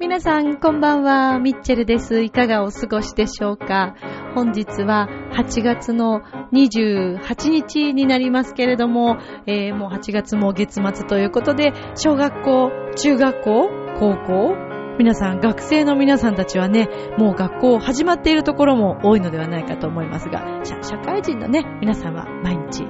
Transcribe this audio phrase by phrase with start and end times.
[0.00, 1.38] 皆さん、こんばんは。
[1.38, 2.20] ミッチェルです。
[2.22, 3.94] いかがお過ごしでしょうか
[4.34, 6.22] 本日は8月の
[6.52, 22.84] 28日になりますけれども、えーもう8月も月末ということで、小学校、中学校、高校、皆さん、学生の皆さんたちはね、もう学校始まっているところも多いのではないかと思いますが、社会人のね、皆さんは毎日、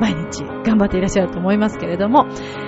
[0.00, 2.26] 毎日頑張っていらっしゃると思いますけれども、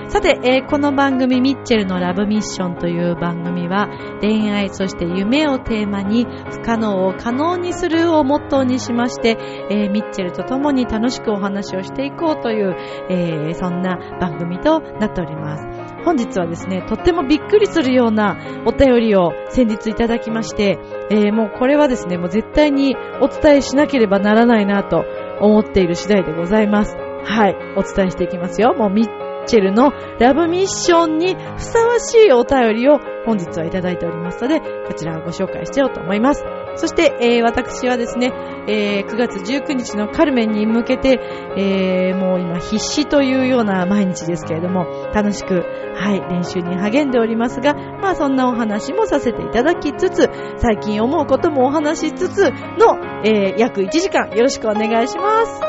[0.09, 3.89] さて、えーこの番組ミッチェルのラブミッションという番組は
[4.21, 9.37] 恋愛そして夢をテーマに不可能を可能にするをモットーにしまして、
[9.69, 12.75] えーミッチェルと共に楽しくお話をしていこうという、
[13.09, 15.67] えーそんな番組となっております。
[16.05, 20.79] 本日はですね、とってもびっくりするようなお便りを先日いただきまして、
[21.11, 25.03] えもうこれはですね、もう絶対にお伝えしなければならないなと
[25.41, 27.08] 思っている次第でございます。
[27.23, 28.73] はい、お伝えしていきますよ。
[28.73, 36.43] もうミッチェルのラブミッションにふさわしいお便りを本日はいただいておりますので、こちらをご紹介しようと思います。
[36.75, 38.31] そして、えー私はですね、
[38.67, 41.19] えー9月19日のカルメンに向けて、
[41.57, 45.63] えーもう今必死というような毎日ですけれども、楽しく、
[45.95, 55.68] はい、練習に励んでおりますが、まあそんなお話もさせていただきつつ、最近思うこともお話しつつの、え約1時間よろしくお願いします。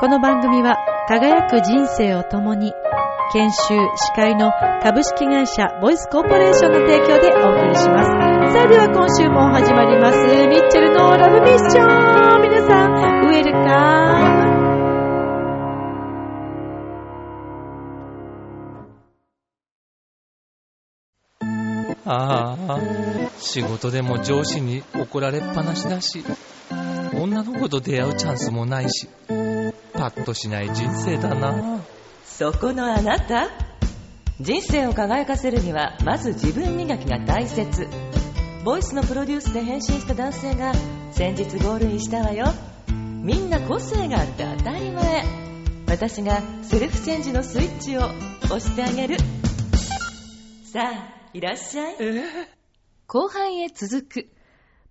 [0.00, 0.76] この番組は
[1.08, 2.72] 輝く人生を共に
[3.32, 8.08] 研修司会の株式会社ボイスコーポレーションの提供でお送りします。
[8.54, 10.18] さあでは今週も始まります。
[10.46, 12.92] ミッチェルのラブミッション皆さん、
[13.26, 13.58] ウェルカ
[14.44, 14.68] ム
[22.06, 22.78] ああ、
[23.40, 26.24] 仕事でも上司に怒られっぱなしだし、
[27.20, 29.08] 女の子と出会うチャンスもないし、
[29.98, 31.82] パッとしない人生だな。
[32.24, 33.48] そこのあなた。
[34.40, 37.88] 人生を輝かせるにはまず自分磨きが大切。
[38.64, 40.72] ボイスのプロデュースで変身した男性が
[41.10, 42.46] 先日ゴールインしたわよ。
[42.88, 45.24] みんな個性があって当たり前。
[45.88, 48.02] 私がセルフチェンジのスイッチを
[48.44, 49.16] 押してあげる。
[50.72, 51.96] さあいらっしゃい。
[53.08, 54.37] 後半へ続く。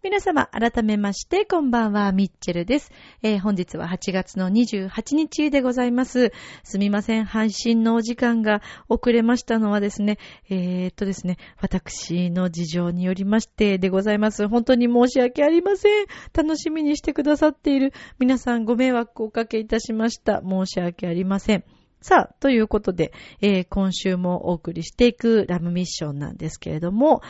[0.03, 2.91] 皆様、改めまして、こんばんは、ミッチェルです。
[3.23, 6.31] えー本日は8月の28日でございます。
[6.63, 10.19] すみません、配信のお時間が遅れましたのはですね、
[10.49, 14.47] えーっとですね、私の事情によりましてでございます。
[14.47, 16.05] 本当に申し訳ありません。
[16.31, 20.43] 楽しみにしてくださっている皆さんご迷惑をおかけいたしました。
[20.47, 21.63] 申し訳ありません。
[22.01, 27.23] さあ、ということで、えー今週もお送りしていくラムミッションなんですけれども、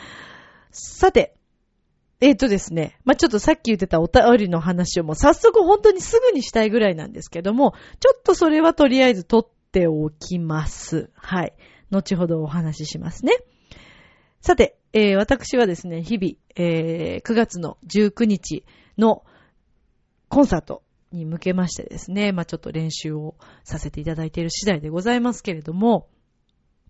[0.70, 1.37] さて、
[2.20, 2.98] えっ、とですね。
[3.04, 11.10] まあ、ちょっとさっき言ってたお便りの話をもう早速本当にすぐにしたいぐらいなんですけども、ちょっとそれはとりあえず取っておきます。
[11.14, 11.54] はい。
[11.90, 13.32] 後ほどお話ししますね。
[14.40, 18.64] さて、えー私はですね、日々、えー9月の19日
[18.96, 19.24] の
[20.28, 26.08] コンサートに向けましてですね、まあ、ちょっと練習をさせていただいている次第でございますけれども、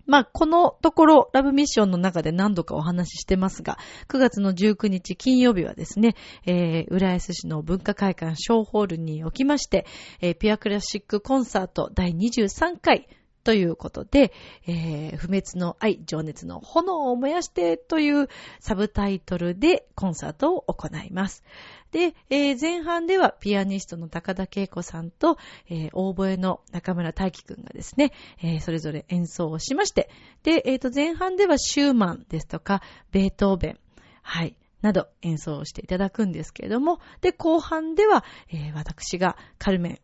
[0.09, 3.77] まあ、このところ、ラブミッションの中で何度かお話ししてますが、
[4.09, 9.87] 9月の19日金曜日はですね、えー、浦安市の文化会館小ホールにおきまして、
[10.23, 13.07] えー、ピュアクラシックコンサート第23回
[13.49, 14.31] ということで、
[14.67, 18.29] えー、不滅の愛、情熱の炎を燃やしてという
[18.61, 21.43] サブタイトルでコンサートを行います。
[21.91, 25.39] で、えー前半ではピアニストの高田恵子さんと、
[25.71, 30.11] えー、オーボエの中村大輝くんがですね、えーそれぞれ演奏をしまして、
[30.43, 32.83] で、えっ、と、前半ではシューマンですとか、
[33.13, 33.79] ベートーベン、
[34.21, 39.99] はい、など演奏をしていただくんですけれども、で、後半では、えー私がカルメン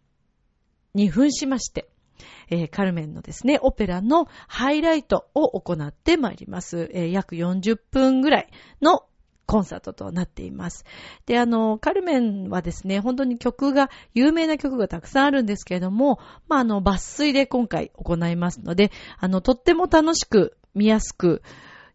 [0.95, 1.91] に扮しまして、
[2.51, 6.91] えーカルメンのですね、オペラのハイライトを行ってまいります。
[6.93, 8.49] えー約40分ぐらい
[8.81, 9.05] の
[9.47, 10.84] コンサートとなっています。
[11.27, 16.19] で、あの、カルメンはですね、本当に曲が、有名な曲がたくさんあるんですけれども、
[16.49, 21.43] まあ、あの、抜粋で今回行いますので、あの、とっても楽しく、見やすく、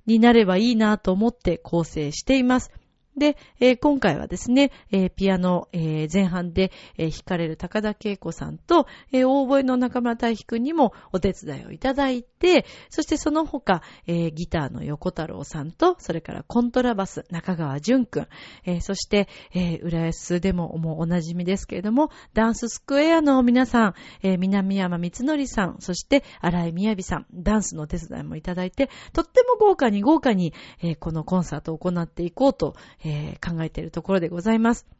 [0.05, 2.71] になればいいなと思って構成しています。
[3.17, 18.27] で、えー今回はですね、えーピアノ、えー前半で、え弾かれる高田恵子さんと、えー大声の中村大輝くんにもお手伝いをいただいて、そしてその他、えギターの横太郎さんと、それからコントラバス中川淳くん、
[18.65, 34.98] えそして、え浦安でももうお馴染みですけれども、ダンススクエアの皆さん、え南山光則さん、そして荒井みやびさん、ダンスのお手伝いもいただいて、とっても豪華に豪華に、えこのコンサートを行っていこうと、えー考えているところでございます。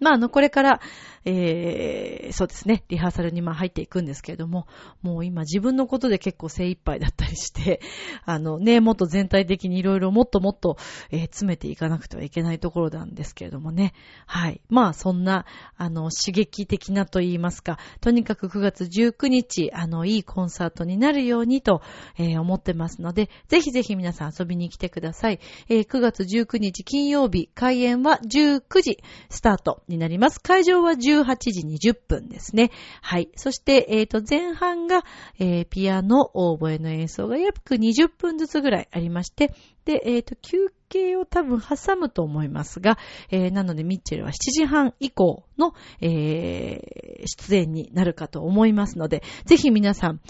[0.00, 0.80] まあ、あの、これから、
[1.24, 4.66] えー、そうですね、リハーサルにまあ入っていくんですけれども、
[5.02, 7.80] もう今自分のことで結構精一杯だったりして、
[8.24, 10.78] あのね、もっと全体的にいろいろもっともっと、
[11.10, 13.92] えー詰めていかなくてはいけないところなんですけれどもね。
[14.26, 14.62] はい。
[14.70, 15.44] まあ、そんな、
[15.76, 21.82] あの、刺激的なと言いますか、とにかく9月19日、あの、いいコンサートになるようにと、
[22.16, 25.40] えー思ってますので、ぜひぜひ皆さん遊びに来てください。
[25.68, 30.40] えー9月19日金曜日、開演は19時スタートになります。
[30.40, 30.98] 会場は18
[31.36, 32.70] 時20分ですね。
[33.02, 33.30] はい。
[33.36, 35.04] そして、えっ、と、前半が、
[35.38, 39.54] えーピアノ、オーボエの演奏が約20分ずつぐらいありまして、
[39.84, 42.98] で、えっ、と、休憩を多分挟むと思いますが、
[43.30, 50.20] えーなので、ミッチェルは7時半以降の、えー出演になるかと思いますので、ぜひ皆さん、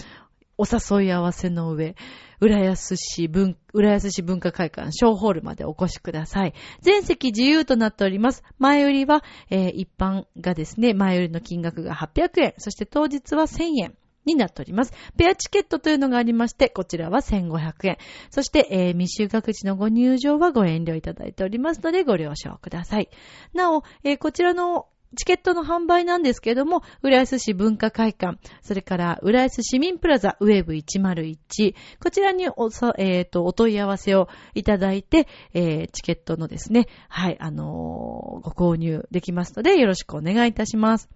[0.59, 1.95] お誘い合わせの上、
[2.41, 6.53] 浦安市文、浦安市文化会館小ホールまでお越しください。
[6.81, 8.43] 全席自由となっております。
[8.57, 13.95] 前売りは、えー一般がですね、前売りの金額が800円、そして当日は1000円。
[14.25, 14.93] になっております。
[15.17, 17.97] ペアチケットというのがありまして、こちらは1500円。
[18.29, 23.09] そして、えー未就学児のご入場はご遠慮いただいておりますので、ご了承ください。
[23.53, 41.09] なお、えーこちらのチケットの販売なんですけれども、浦安市文化会館、それから浦安市民プラザウェーブ101、こちらにお、えっ、と、お問い合わせをいただいて、えーチケットのですね、はい、あのーご購入できますので、よろしくお願いいたします。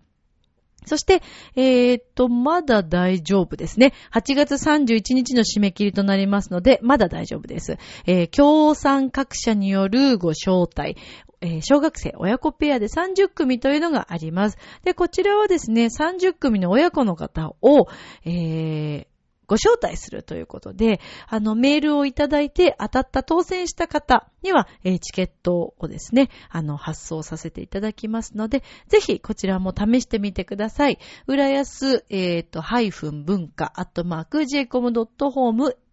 [0.86, 1.22] そして、
[1.56, 3.94] えー、っと、まだ大丈夫ですね。
[4.12, 7.78] 8月31日の締め切りとなりますので、まだ大丈夫です。
[8.06, 10.98] えー、協賛各社によるご招待、
[11.44, 14.58] えー小学生親子ペアで30組というのがあります。
[14.84, 17.88] で、こちらはですね、30組の親子の方を、
[18.26, 19.14] えー
[19.46, 30.98] ご招待するということで、あの、メールをいただいて当たった当選した方には、えチケットをですね、あの、発送させていただきますので、ぜひこちらも試してみてください。
[31.28, 35.76] 浦安、えっ、と、ハイフン文化、アットマーク、jcom.home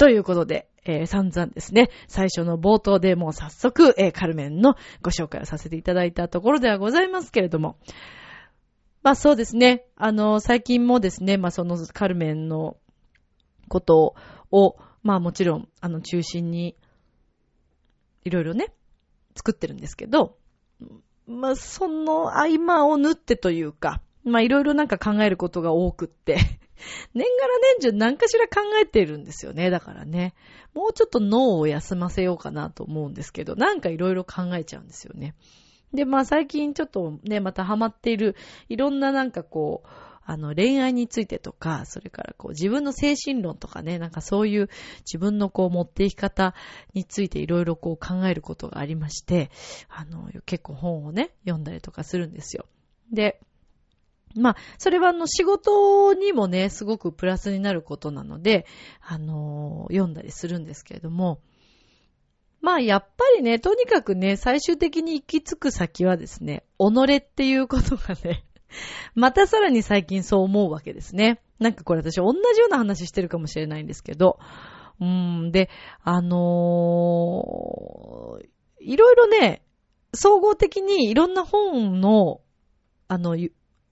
[0.00, 7.76] ということで、えー散々ですね、最初の冒頭でもう早速、えーカルメンのご紹介をさせていただいたところではございますけれども、
[9.02, 12.78] まあそうですね、あの、最近もですね、まあそのカルメンの
[13.68, 14.14] こと
[14.50, 16.78] を、まあもちろん、あの、中心に、
[18.24, 18.72] いろいろね、
[19.36, 20.38] 作ってるんですけど、
[21.26, 26.38] まあその合間を縫ってというか、まあいろいろなんか考えることが多くって、
[27.14, 29.70] 年がら年中何かしら考えてるんですよね。
[29.70, 30.34] だからね。
[30.74, 35.34] もうちょっと脳を休ませようかなと思うんですけど、なんかいろいろ考えちゃうんですよね。
[35.92, 38.36] で、まあ最近ちょっとね、またハマっている、
[38.68, 39.88] いろんななんかこう、
[40.24, 44.68] あの恋愛についてとか、それからこう自分の精神論とかね、なんかそういう
[45.00, 46.54] 自分のこう持っていき方
[46.94, 49.50] についていろいろこう考えることがありまして、
[49.88, 52.66] あの、結構本をね、読んだりとかするんですよ。
[53.12, 53.40] で、
[54.36, 58.66] まあ、それはあの仕事にもね、すごくプラスになることなので、
[59.00, 61.40] あの読んだりするんですけれども、
[62.60, 68.44] まあ、やっぱりね、とにかくね、最終的に行き着く先はですね、己っていうことがね、
[69.14, 71.40] またさらに最近そう思うわけですね。
[71.58, 74.38] なんかこれ私同じような話してるかもしれないんですけど、
[75.00, 75.06] うー
[75.48, 75.70] ん、で、
[76.02, 78.50] あのー
[78.82, 79.62] いろいろね、
[80.14, 82.40] 総合的にいろんな本の、
[83.08, 83.36] あの、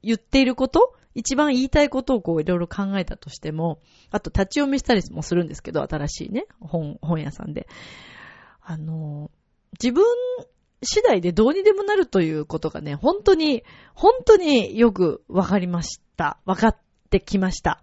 [0.02, 7.66] 言っていること一番言いたいことをこういろいろ考えたとしても、あと立ち読みしたりもするんですけど、新しいね、本、本屋さんで。
[8.62, 9.30] あの、
[9.72, 10.04] 自分
[10.82, 13.64] 次第でどうにでもなるということがね、本当に、
[13.94, 16.38] 本当によくわかりました。
[16.44, 16.76] わかっ
[17.10, 17.82] てきました。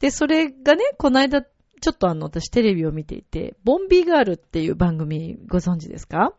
[0.00, 6.34] で、それがね、この間、ちょっとあの、私テレビを見ていて、ボンビーガールっていう番組ご存知ですか？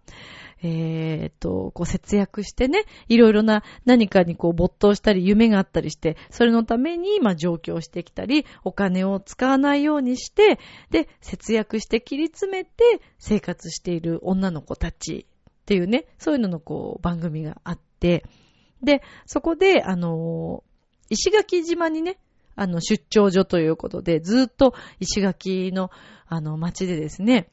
[0.62, 18.26] えー、っと、こう節約してね、いろいろな何かにこう没頭したり夢があったりして、それのために、まあ上京してきたり、お金を使わないようにして、で、節約して切り詰めて生活している女の子たちっていうね、そういうののこう番組があって、
[18.84, 20.64] で、そこで、あの、
[21.10, 22.18] 石垣島にね、
[22.56, 25.92] あの、出張所ということで、ずっと石垣の、
[26.28, 27.50] あの、町でですね、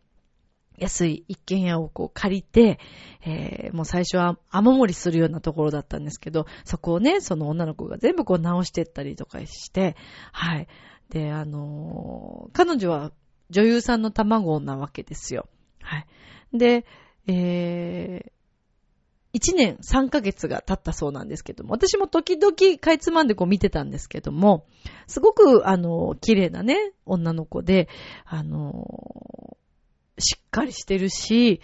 [0.78, 2.78] 安い一軒家をこう借りて、
[3.24, 9.96] えー、もう最初は雨漏りするようなところだったんですけど、そこをね、その女の子が全部こう直してったりとかして、
[10.32, 10.68] はい。
[11.10, 13.12] で、あのー、彼女は
[13.50, 15.48] 女優さんの卵なわけですよ。
[15.82, 16.06] はい。
[16.58, 16.84] で、
[17.26, 18.36] えー、
[19.36, 24.66] 1年3ヶ月が経ったそうなんですけども、私も時々かいつまんでこう見てたんですけども、
[25.06, 27.88] すごく、あの、綺麗なね、女の子で、
[28.24, 29.56] あの、
[30.18, 31.60] しっかりしてるし、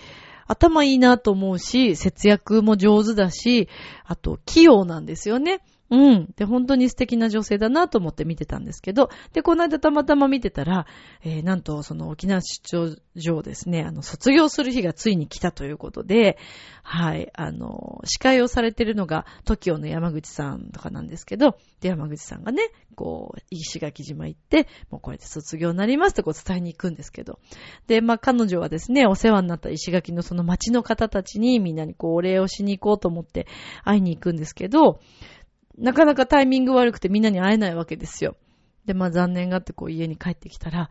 [0.47, 3.69] 頭いいなと思うし、節約も上手だし、
[4.05, 5.61] あと、器用なんですよね。
[5.93, 6.33] うん。
[6.37, 10.87] で、本当に素敵な女性だなと思って見てたんですけど、で、この間たまたま見てたら、
[11.23, 16.39] えー、なんとその沖縄出張所ですね、あの、卒業する日がついに来たということで、
[16.83, 22.63] はい、あの、司会をされてるのが TOKIO の山口さんとかなんですけど、で、山口さんがね、
[22.95, 27.39] こう、石垣島行って、もうこれで卒業になりますってこう伝えに行くんですけど、
[27.87, 33.47] で、まあ彼女はですね、お世話になった石垣のその町の方たちにみんなにこうお礼をしに行こうと思って
[33.85, 35.01] 会いに行くんですけど、
[35.79, 38.37] なかなかタイミング悪くてみんなに会えないわけですよ。
[38.85, 40.91] で、まあ残念がってこう家に帰ってきたら、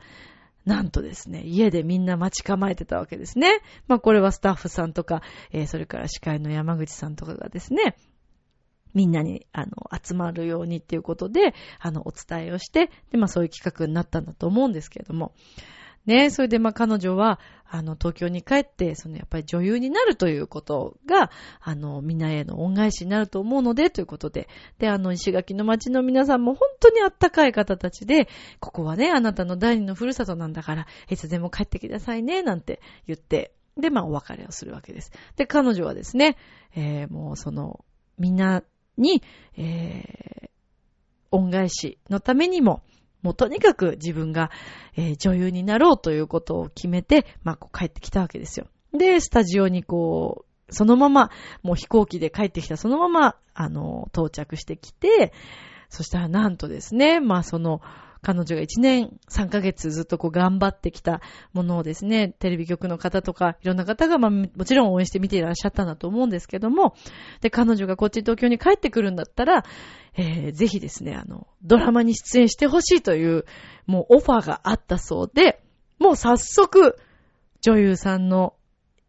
[0.65, 3.61] なんとですね、家でみんな待ち構えてたわけですね。
[3.87, 5.21] まあこれはスタッフさんとか、
[5.51, 7.95] えー、それから司会の山口さんとかがですね、
[8.93, 9.71] みんなに、あの、
[10.03, 15.33] 集まるようにっていうことで、あの、お伝えをして、で、まあそういう企画になったんだと思うんですけれども、
[16.05, 17.39] ね、それでまあ彼女は、
[17.69, 21.31] あの、東京に帰って、そのやっぱり女優になるということが、
[21.61, 24.49] あの、みんなへの恩返しになると思うので、ということで。
[24.77, 28.27] で、あの、石垣の町の皆さんも本当にあったかい方たちで、
[28.59, 35.11] ここはね、あなたの第二のふるさとなんだから、いつでも帰ってきなさいね、なんて言って、で、まあ、お別れをするわけです。
[35.37, 36.35] で、彼女はですね、
[36.75, 37.85] えー、もうその、
[38.17, 38.63] みんな
[38.97, 39.23] に、
[39.55, 40.49] えー、
[41.31, 42.83] 恩返しのためにも、
[43.21, 44.51] もうとにかく自分が、
[44.95, 48.67] えー、女優になろうということを決めて、まあ、こう帰ってきたわけですよ。
[48.93, 51.31] で、スタジオにこう、そのまま、
[51.63, 55.33] もう飛行機で帰ってきたそのまま、あの、到着してきて、
[55.89, 57.81] そしたらなんとですね、まあその、
[58.21, 61.21] 彼女が1年3ヶ月ずっとこう頑張ってきた
[61.53, 66.95] ものをですね、テレビ局の方とかいろんな方がまあもちろん応援して見ていらっしゃったんだと思うんですけども、
[67.41, 69.65] で、彼女がこっち東京に帰ってくるんだったら、
[70.15, 73.45] えー、ぜひですね、あの、ドラマに出演してほしいという、
[73.87, 75.63] もうオファーがあったそうで、
[75.99, 76.97] もう早速、
[77.61, 78.55] 女優さんの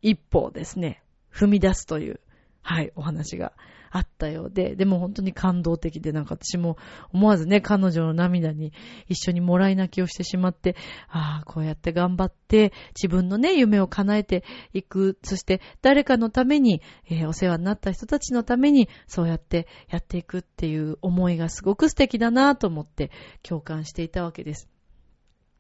[0.03, 1.03] 一歩をですね、
[1.33, 2.21] 踏み出すという、
[2.63, 3.53] はい、お話が
[3.93, 6.79] あったようで、でも本当に感動的で、なんか私も
[7.13, 8.73] 思わずね、彼女の涙に
[9.09, 10.77] 一緒にもらい泣きをしてしまって、
[11.09, 16.81] ああ、こうやって頑張って、自分のね、夢を叶えていく、そして誰かのために、
[17.11, 23.11] えー、お世話になった人たちのために、そうやってやっていくっていう思いがすごく素敵だなと思って
[23.43, 24.71] 共感していたわけです。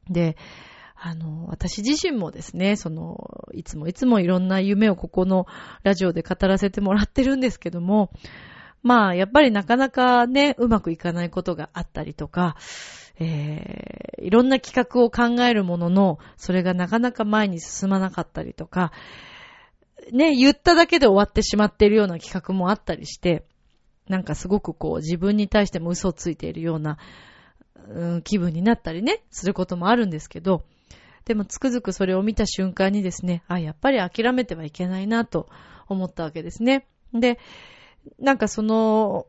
[0.08, 0.36] で、
[1.04, 5.48] あの、私自身もですね、その、いつもいつもいろんな夢をここの
[5.82, 8.12] ラジオで語らせてもらってるんですけども、
[8.84, 12.54] まあ、やっぱりなかなかね、うまくいかないことがあったりとか、
[13.18, 18.92] えー、いろんな企画を考えるものの、それがなかなか前に進まなかったりとか、
[20.12, 23.44] ね、言っただけで終わってしまっているような企画もあったりして、
[24.08, 26.98] なんかすごくこう自分に対しても嘘をついているような、
[27.88, 30.62] うん、気分になったりね、することもあるんですけど、
[31.24, 35.48] でもつくづくそれを見た瞬間にですね、あ、やっぱり諦めてはいけないなと
[35.88, 36.86] 思ったわけですね。
[37.14, 37.38] で、
[38.18, 39.26] なんかその、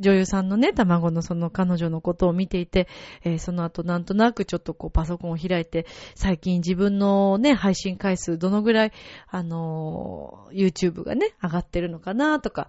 [0.00, 2.88] 女優さんのね、卵のその彼女のことを見ていて、
[3.22, 8.92] えー、その後なんとなくちょっとこうパソコンを開いて、最近自分のね、配信回数どのぐらい、
[9.28, 12.68] あのー、YouTube がね、上がってるのかなとか、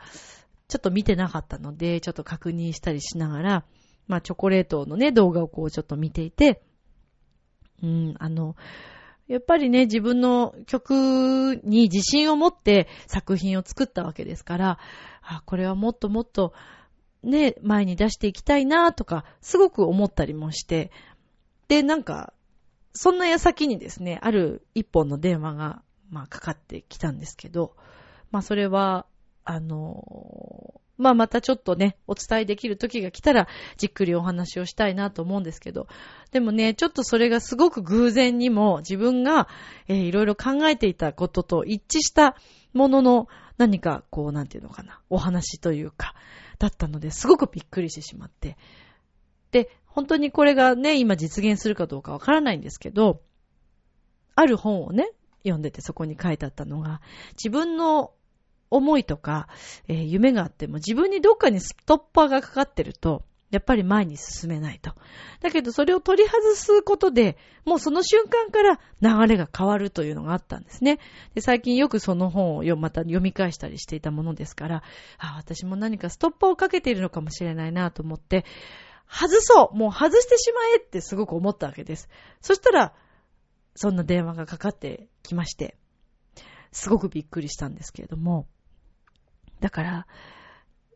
[0.67, 3.65] ちょっと見てなかったので、ちょっと確認したりしながら、
[4.07, 6.61] まあチョコレートのね、動画をこうちょっと見ていて、
[7.85, 8.55] うん、あの、
[9.27, 14.79] やっぱりね、自分の曲に自信を持って作品を作ったわけですから、
[15.21, 16.53] あ、これはもっともっと
[17.23, 20.91] ね、前に出していきたいなとか、すごく思ったりもして、
[21.67, 22.33] で、なんか、
[22.93, 27.75] そんな矢先にですね、ある一本の電話が、まあ、かかってきたんですけど、
[28.31, 29.05] まあ、それは、
[29.43, 33.47] あの、まあまたちょっとね、お伝えできる時が来たら、
[33.77, 35.87] じっくりお話をしたいなと思うんですけど、
[36.31, 39.47] でもね、ちょっとそれがすごく偶然にも自分が、
[39.87, 42.35] えー、いろいろ考えていたことと一致した
[42.73, 46.15] ものの何かこう、なんていうのかな、お話というか、
[46.59, 48.57] だったので、すごくびっくりしてしまって。
[49.51, 53.21] で、本当にこれがね、今実現するかどうかわからないんですけど、
[54.35, 55.09] ある本をね、
[55.43, 58.11] 読んでてそこに書いてあったのが、自分の
[58.69, 59.47] 思いとか、
[59.87, 64.93] えー、夢があっても自分にどっかにストッパーがかかってると、やっぱり前に進めないと。
[65.39, 70.99] だけどそれを取り外すことで、もうその瞬間から流れが変わるというのがあったんですね。
[71.35, 74.83] で最近よくその本をまた読み返したりしていたものですから、
[75.19, 78.45] あ、私も何かストッパーをかけているのかもしれないなと思って、
[79.07, 82.09] 外そうもう外してしまえってすごく思ったわけです。
[82.41, 82.93] そしたら、
[83.75, 85.77] そんな電話がかかってきまして、
[86.71, 88.47] すごくびっくりしたんですけれども、
[89.59, 90.07] だから、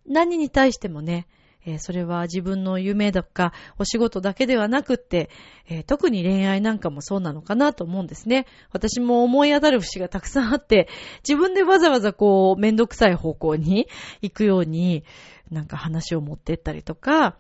[0.05, 1.27] 何に対してもね、
[1.65, 5.29] えー、それは自分の夢とかお仕事だけではなくって、
[5.67, 8.45] えー、特に恋愛なんかもそうなのかなと思うんですね。
[8.71, 10.87] 私も思い当たる節がたくさんあって、
[11.27, 13.87] 自分でわざわざこう、めんどくさい方向に
[14.21, 15.03] 行くように、
[15.51, 17.37] なんか話を持ってったりとか、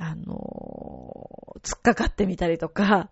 [0.00, 3.10] あのー、突っかかってみたりとか、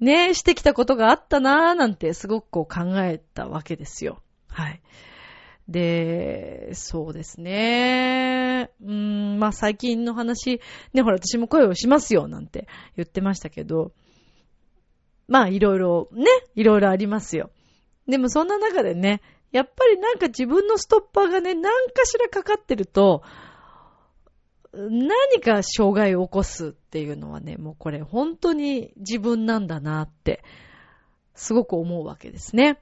[0.00, 4.22] ね、してきたことがあったなぁなんてすごくこう考えたわけですよ。
[4.48, 4.80] はい。
[5.68, 8.70] で、そうですね。
[8.80, 10.60] うーん、まあ最近の話、
[10.94, 13.92] ね、ほら私も声をしますよなんて言ってましたけど、
[15.26, 17.50] まあいろいろね、いろいろありますよ。
[18.06, 19.20] でもそんな中でね、
[19.52, 23.22] やっぱりなんか自分のストッパーがね、何かしらかかってると、
[24.72, 30.42] 何か障害を起こすっていうのはね、もうこれ本当に自分なんだなって、
[31.34, 32.80] すごく思うわけですね。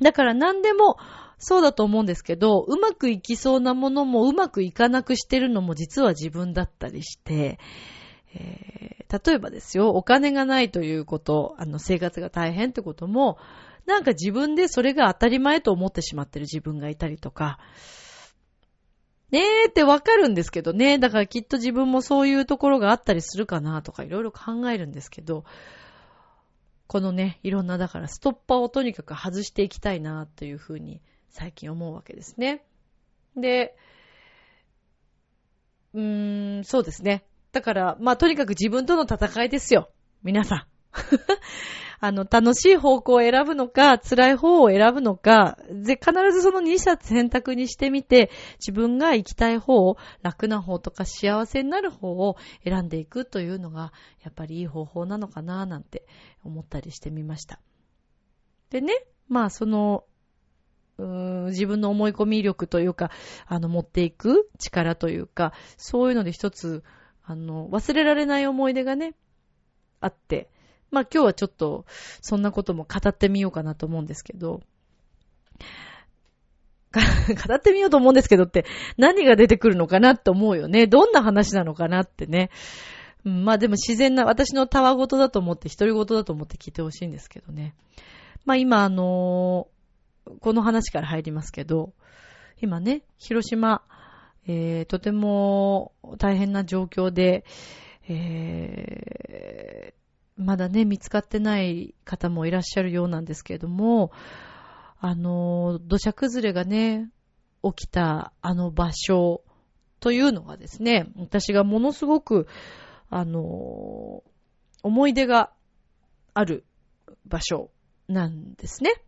[0.00, 0.96] だから何でも、
[1.38, 7.58] そうだと思うんですけど、うまくいきそうなものもうまくいかなくしてるのも実は自分だったりして、
[8.34, 13.38] えー、例えばですよ、お金がないということ、あの、生活が大変ってことも、
[13.86, 17.58] なんか自分でそれが当たり前と思ってしまってる自分がいたりとか、
[19.30, 20.98] ねえってわかるんですけどね。
[20.98, 25.44] だからきっと自分もそういうところがあったりするかなとかいろいろ考えるんですけど、
[26.86, 31.00] このね、いろんなだからストッパーをとにかく外していきたいなというふうに
[31.36, 32.64] 最近思うわけですね。
[33.36, 33.76] で、
[35.92, 37.26] うーん、そうですね。
[37.52, 39.90] だから、まあとにかく自分との戦いですよ。
[40.22, 40.66] 皆さん。
[42.00, 56.06] あの、楽しい方向を選ぶのか、辛い方を選ぶのか、で、必ずその2冊選択にしてみて、自分が行きたい方を、楽な方とか幸せになる方を選んでいくというのが、やっぱりいい方法なのかな、なんて
[56.44, 57.60] 思ったりしてみました。
[58.70, 58.94] でね、
[59.28, 60.04] まあその、
[60.98, 63.10] 自分の思い込み力というか、
[63.46, 66.82] あの、持っていく力というか、そういうので一つ、
[67.24, 69.14] あの、忘れられない思い出がね、
[70.00, 70.48] あって、
[70.90, 71.84] まあ今日はちょっと
[72.20, 74.62] そんなことも語ってみようかなと思うんですけど、
[76.92, 78.64] 語ってみようと思うんですけどって
[78.96, 80.86] 何が出てくるのかなって思うよね。
[80.86, 82.50] どんな話なのかなってね。
[83.24, 87.74] まあでも自然な、私のたわごとだと思って、独り言だと思って聞いてほしいんですけどね。
[88.44, 89.75] まあ今あのー、
[90.40, 91.92] この話から入りますけど、
[92.60, 93.82] 今ね、広島、
[94.46, 97.44] えー、とても大変な状況で、
[98.08, 104.12] えー、まだね、見つかってない方もいらっしゃるようなんですけれども、
[104.98, 107.10] あの、土砂崩れがね、
[107.62, 109.42] 起きたあの場所
[110.00, 112.46] というのがですね、私がものすごく、
[113.10, 114.22] あの、
[114.82, 115.52] 思い出が
[116.34, 116.64] ある
[117.26, 117.70] 場所
[118.08, 119.02] なんですね。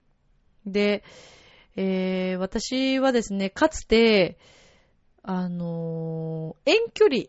[0.73, 1.05] で、
[1.77, 4.39] えー、私はですね、かつて、
[5.23, 7.25] あの、遠距離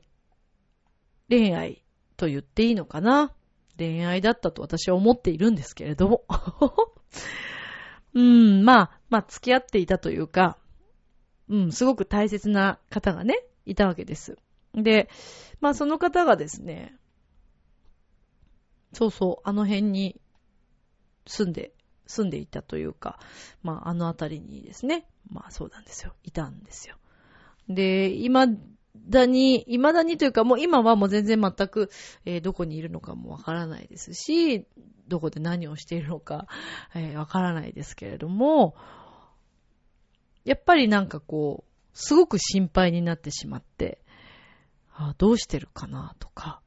[1.29, 1.83] 恋愛
[2.17, 3.33] と言っていいのかな？
[3.77, 6.25] 恋愛だったと私は思っているんですけれども。
[8.13, 10.57] うん、まあ、まあ、付き合っていたというか、
[11.47, 14.37] うん、すごく大切な方がね、いたわけです。
[14.73, 15.09] で、
[15.61, 16.95] まあ、その方がですね、
[18.93, 20.19] そうそう、あの辺に
[21.27, 21.71] 住んで、
[22.09, 23.19] 住んでいたというか、
[23.61, 26.13] まあ、あの辺りにですね、まあ、そうなんですよ。
[26.23, 26.95] いたんですよ。
[27.69, 28.47] で、今
[28.95, 31.91] だに、未だにというかもう今はもう全然全く、
[32.25, 34.65] えー、どこにいるのかもわからないですし、
[35.07, 36.47] どこで何をしているのか、
[36.95, 38.75] えー、わからないですけれども、
[40.45, 44.01] やっぱりなんかこう、すごく心配になってしまって、
[44.95, 46.61] あどうしてるかなとか、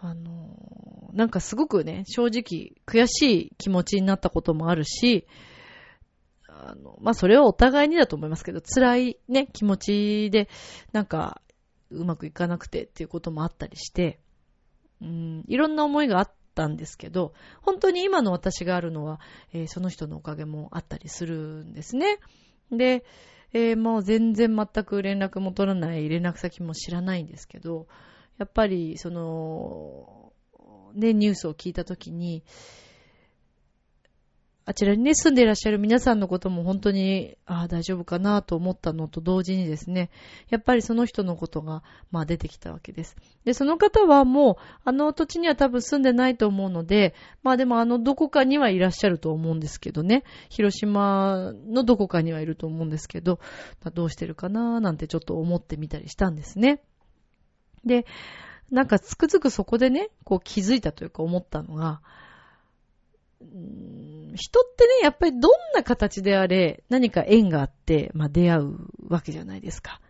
[0.00, 5.26] あの、なんかすごくね、正直悔しい気持ちになったこともあるし、
[6.48, 10.48] あの、まあ、それはお互いにだと思いますけど、辛いね、気持ちで、
[10.92, 11.40] なんか、
[11.90, 14.20] うまくいかなくてっていうこともあったりして、
[15.00, 17.32] うん、いろんな思いがあったんですけど、
[17.62, 19.20] 本当に今の私があるのは、
[19.52, 22.18] えー、その人のおかげもあったりするんですね。
[22.70, 23.04] で、
[23.52, 27.86] えー、もう全然全く連絡も取らない、連絡先も知らないんですけど、
[28.38, 30.32] やっぱり、その、
[30.94, 32.42] ね、ニュースを聞いたときに、
[34.68, 40.10] あちらにね、住んでいらっしゃる皆さんのことも本当に、ああ、大丈夫かなと思ったのと同時にですね、
[40.50, 43.16] やっぱりその人のことが、まあ出てきたわけです。
[43.46, 53.40] で、その方はもう、あの土地には多分住んでないと思うので、まあでもあのどこかにはいらっしゃると思うんですけどね、広島のどこかにはいると思うんですけど、
[53.94, 56.82] どうしてるかななんてちょっと思ってみたりしたんですね。
[57.84, 58.06] で、
[58.70, 62.00] なんかつくづくそこでね、こう気づいたというか思ったのが、
[63.40, 68.76] 人ってね、やっぱりどんな形であれ、何か縁があって、まあ出会う
[69.08, 70.00] わけじゃないですか。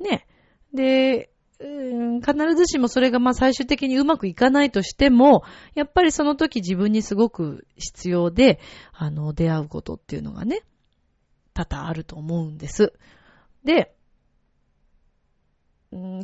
[0.00, 0.26] ね。
[0.74, 8.60] で、必ずしもそれがまあ最終的にうまくいかないとしても、やっぱりその時自分にすごく必要で、
[8.92, 10.62] あの、出会うことっていうのがね、
[11.54, 12.92] 多々あると思うんです。
[13.64, 13.94] で、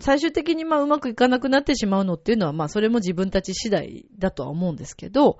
[0.01, 5.39] 最終的にまあうまくいかなくなってしまうのっていうのはまあそれも自分たち次第だとは思うんですけど、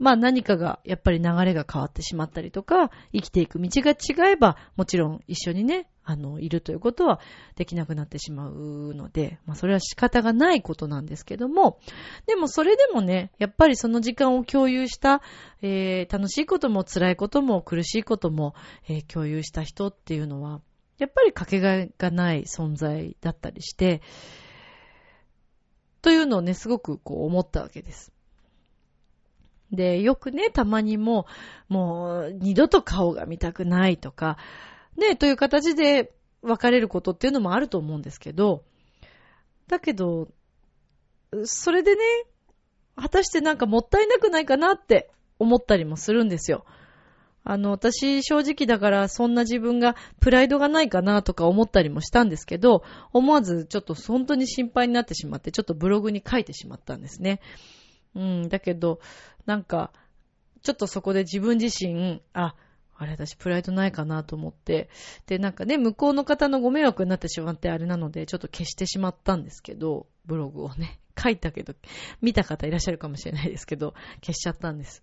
[0.00, 7.20] まあ何かが、やっぱり流れが変わってしまったりとか、生きていく道が違えば、もちろん一緒にね、あの、いるということは
[7.54, 11.78] できなくなってしまうので、まあそれは仕方がないことなんですけども、
[12.26, 15.20] でもそれでもね、やっぱりその時間を共有した、
[15.60, 18.54] えー、楽しいことも辛いことも苦しいことも、
[18.88, 20.62] えー、共有した人っていうのは、
[21.00, 24.02] やっぱりかけがえがない存在だったりして、
[26.02, 28.12] というのをね、すごくこう思ったわけです。
[29.72, 31.26] で、よくね、たまにも、
[31.68, 34.36] もう、二度と顔が見たくないとか、
[34.96, 38.64] ね、という形で別れることっていうのもあると思うんですけど、
[39.68, 40.28] だけど、
[41.44, 42.02] それでね、
[42.96, 46.66] 果たしてなんかもったいなくないかなって思ったりもするんですよ。
[47.44, 57.40] あの、私正直だからそんな自分がプライドがないかなとか思ったりもしたんですけど、思わずちょっと本当に心配になってしまって、ちょっとブログに書いてしまったんですね。
[58.14, 59.00] うん、だけど、
[59.46, 59.92] なんか、
[60.62, 62.54] ちょっとそこで自分自身、あ、
[62.96, 64.90] あれ私プライドないかなと思って、
[65.26, 71.74] で、なんかね、向こうの方のご迷惑になってしまってあれなので、ちょっと消してしまったんですけど、ブログをね、書いたけど、
[72.20, 75.02] 見た方いらっしゃるかもしれないですけど、消しちゃったんです。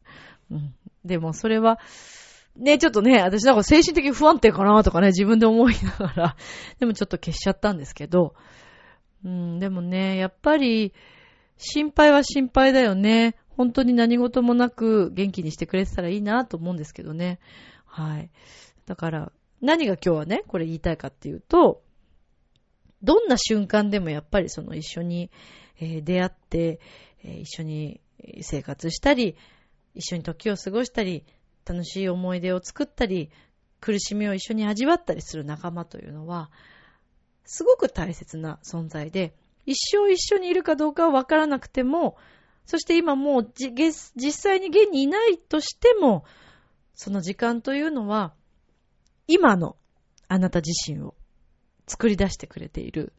[0.52, 0.76] うん。
[1.06, 1.80] でもそれは、
[2.58, 6.36] ね、ちょっとね、私なんか精神的不安定かなとかね、自分で思いながら、
[6.80, 8.34] でもちょっと消しちゃったんですけど、
[9.24, 10.93] うん、でもね、やっぱり、
[11.58, 13.36] 心配は心配だよね。
[13.50, 17.39] 本当に何事もなく元気にしてくれてたらいいなと思うんですけどね。
[17.86, 18.30] はい。
[18.86, 21.82] だから、何が今日はね、これ言いたいかっていうと、
[23.02, 25.32] どんな瞬間でもやっぱりその一緒に、
[25.80, 26.80] え、出会って、
[27.24, 28.02] え、一緒に
[28.41, 29.36] 生活したり、
[29.96, 31.26] 一緒に時を過ごしたり、
[31.67, 33.30] 楽しい思い出を作ったり、
[33.80, 36.49] 苦しみを一緒に味わったりする仲間というのは、
[37.45, 42.17] すごく大切な存在で、一生一緒にいるかどうかはわからなくても、
[42.65, 46.25] そして今もう実際に現にいないとしても、
[46.93, 48.34] その時間というのは、
[49.27, 49.77] 今の
[50.27, 51.15] あなた自身を
[51.86, 53.13] 作り出してくれている、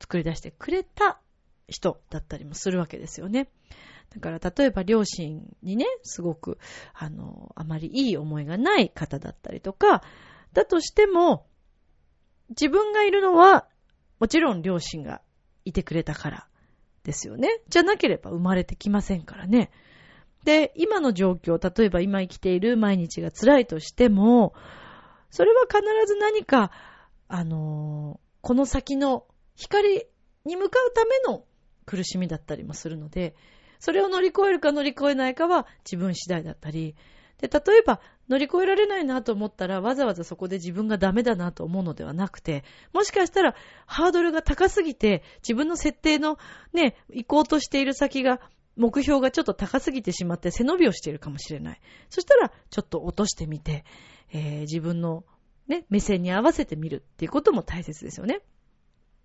[0.00, 1.20] 作り出してくれた
[1.68, 3.48] 人だったりもするわけですよね。
[4.10, 6.58] だから例えば両親にね、すごく、
[6.94, 10.02] あの、あまりいい思いがない方だったりとか、
[10.52, 11.46] だとしても、
[12.50, 13.66] 自分がいるのは、
[14.18, 15.20] もちろん両親が
[15.64, 16.48] いてくれたから
[17.04, 17.60] ですよね。
[17.68, 19.70] じゃなければ生まれてきませんからね。
[20.44, 24.54] で、今の状況、例えば今生きている毎日が辛いとしても、
[25.30, 26.70] それは必ず何か、
[27.28, 30.06] あのー、この先の光
[30.46, 31.44] に向かうための
[31.84, 33.34] 苦しみだったりもするので、
[33.78, 36.94] それを乗り越えるか乗り越えないかは自分次第だったり、
[37.38, 43.54] で、例えば乗り越えられないなと思ったら、わざわざそこで自分がダメだなと思うのではなくて、もしかしたら
[43.86, 46.38] ハードルが高すぎて、自分の設定の
[46.72, 48.40] ね、行こうとしている先が、
[48.76, 51.80] 目標がちょっと高すぎてしまって背伸びをしているかもしれない。
[52.10, 53.84] そしたら、ちょっと落としてみて、
[54.32, 55.24] えー、自分の
[55.66, 58.40] ね、目線に合わせてみるっていうことも大切ですよね。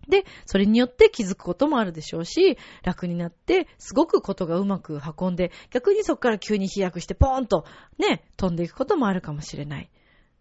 [0.07, 7.65] で、それによって気づくこともあるでしょうし、楽になって、すごくことがうまく運んで、逆にそこから急に飛躍してポーンと
[7.97, 9.89] ね、飛んでいくこともあるかもしれない。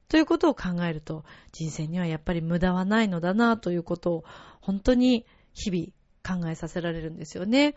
[0.09, 4.25] ということを考えると、人生にはやっぱり無駄はないのだなということを、
[4.61, 7.75] 本当に日々考えさせられるんですよね。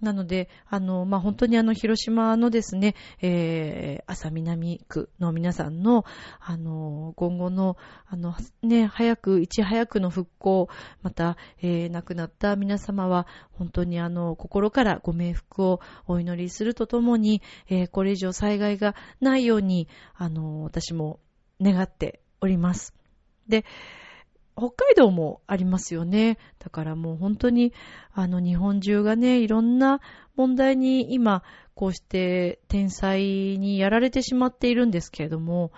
[0.00, 6.04] なので、あの、まあ、本当にあの、広島のですね、えー、朝南区の皆さんの、
[6.40, 7.76] あの、今後の、
[8.08, 10.68] あの、ね、早く、いち早くの復興、
[11.02, 21.20] また、えー、亡くなった皆様は、本当にあの、心からご冥福をお祈りするとともに、えー、これ以上災害がないように、あの、私も
[21.60, 22.94] 願っております。
[23.48, 23.64] で、
[24.56, 26.38] 北海道もありますよね。
[26.58, 27.72] だからもう本当に、
[28.12, 30.00] あの日本中がね、いろんな
[30.36, 31.42] 問題に今、
[31.74, 35.72] こうして天才にやられてしまっているんですけれども、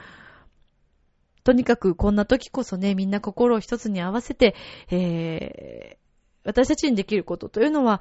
[1.44, 4.54] とにかくこんな時こそね、みんな心を一つに合わせて、
[4.90, 5.96] えー、
[6.44, 8.00] 私たちにできることというのは、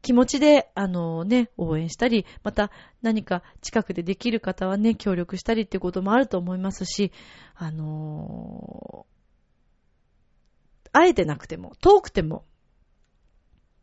[0.00, 2.70] 気持ちで、あのね、応援したり、また
[3.02, 7.12] 何か近くでできる方はね、協力したりっていうこともあると思いますし、
[7.54, 9.17] あのー
[10.92, 12.44] 会えてなくても、遠くても、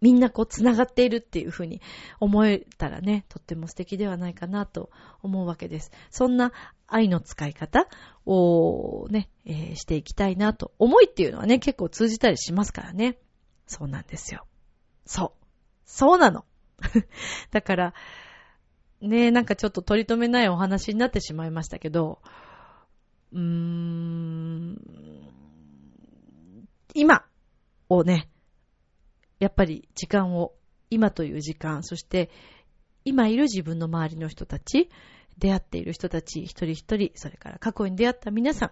[0.02, 1.82] みんなこう繋がっているっていうふうに
[2.20, 4.92] 思えたらね、とっても素敵ではないかなと
[5.24, 5.92] 思うわけです。
[6.12, 6.52] そんな
[6.88, 7.88] 愛の使い方
[8.26, 10.74] をね、えー、していきたいなと。
[10.78, 13.18] 思いっていうのはね、結構通じたりしますからね。
[13.68, 14.46] そうなんですよ。
[15.06, 15.46] そう。
[15.86, 16.46] そうなの。
[17.52, 17.94] だから、
[19.02, 22.22] ねなんかちょっと取り留めないお話になってしまいましたけど、
[23.34, 24.76] うーん、
[26.96, 27.26] 今
[27.90, 28.30] をね、
[29.40, 30.54] やっぱり時間を、
[30.90, 32.30] 今という時間、そして
[33.04, 34.90] 今いる自分の周りの人たち、
[35.38, 38.72] 出会っている人たち、一人一人、それから過去に出会った皆さん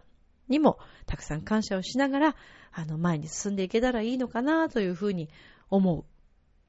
[0.51, 2.35] にもたくさん感謝をしながら、
[2.71, 5.29] あの、前に進んでいけたらいいのかなというふうに
[5.69, 6.05] 思う、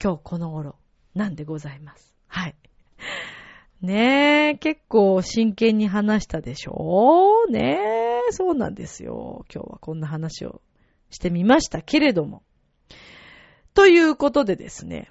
[0.02, 0.74] 今日この頃
[1.14, 2.16] なんでございます。
[2.26, 2.56] はい。
[3.80, 7.50] ねえ、結構真剣に話したでしょう？
[7.52, 7.78] ね
[8.28, 9.44] え、そうなんですよ。
[9.54, 10.60] 今日はこんな話を
[11.14, 12.42] してみましたけれども。
[13.72, 15.10] ということでですね、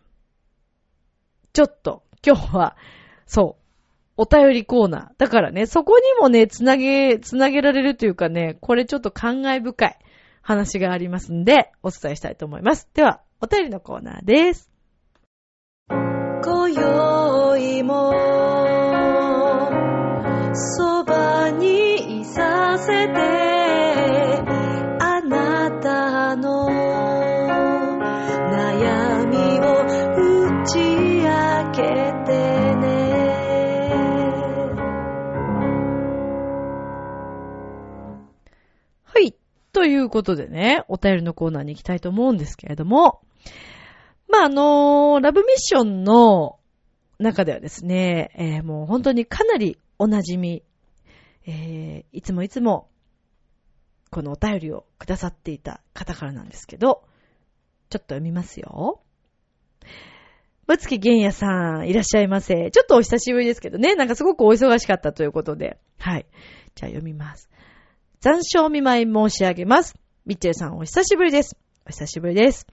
[1.53, 2.77] ちょっと今日は、
[3.25, 3.63] そう、
[4.15, 5.17] お便りコーナー。
[5.17, 9.97] だからね、そこにもね、つなげ、つなげられるというかね、これちょっと感慨深い
[10.41, 12.87] 話がありますんで、お伝えしたいと思います。
[12.93, 14.69] では、お便りのコーナーです。
[15.89, 18.11] 今宵も、
[39.83, 43.19] ということでね、お便りのコーナーに行きたいと思うんですけれども、
[44.29, 46.57] まあ、あのー、ラブミッションの
[47.19, 50.63] 中ではですね、えー、もう本当にかなりお馴染み、
[51.45, 52.87] えー、いつもいつも、
[54.09, 57.03] このお便りをくださっていた方からなんですけど、
[57.89, 59.01] ちょっと読みますよ。
[60.65, 62.71] むつきげんやさん、いらっしゃいませ。
[62.71, 65.77] ちょっとお久しぶりですけどね、なんかすごくお忙しかったということで。
[65.99, 66.25] はい。
[66.73, 67.49] じゃあ読みます。
[68.23, 69.97] 残暑お見舞い申し上げます。
[70.25, 71.57] ミッチェルさんお久しぶりです。
[71.85, 72.65] お久しぶりです。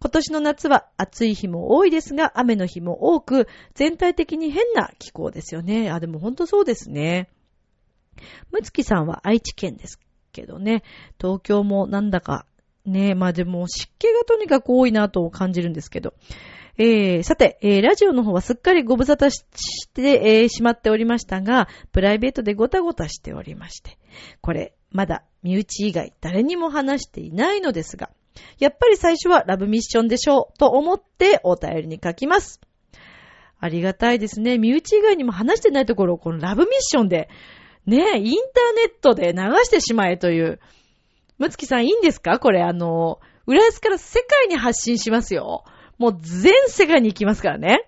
[0.00, 5.92] 今年の夏は暑い日も多いですが、雨の日も多く、全体的に変な気候ですよね。
[5.92, 7.30] あ、でもほんとそうですね。
[8.50, 10.00] むつきさんは愛知県です
[10.32, 10.82] けどね、
[11.20, 12.44] 東京もなんだか、
[12.84, 16.14] ね、まあでも湿気がとにかく多いなと感じるんですけど、
[16.76, 19.44] えー、さて、えー、ラジオの方はすっかりご無沙汰し
[19.94, 23.96] て、えー、しまっておりましたが、プライベートでごたごたしておりまして、
[24.40, 28.10] これ、まだ身内以外誰にも話していないのですが、
[28.58, 32.60] やっぱり最初はラブミッションでしょうと思ってお便りに書きます。
[33.60, 34.58] ありがたいですね。
[34.58, 37.28] 身内以外にも話してないところをこのラブミッションで、
[37.86, 40.60] ね、インターネットで流してしまえという。
[41.38, 42.38] むつきさんいいんですか？
[42.38, 45.64] これあの、浦安から世界に発信しますよ。
[45.96, 47.87] もう全世界に行きますからね。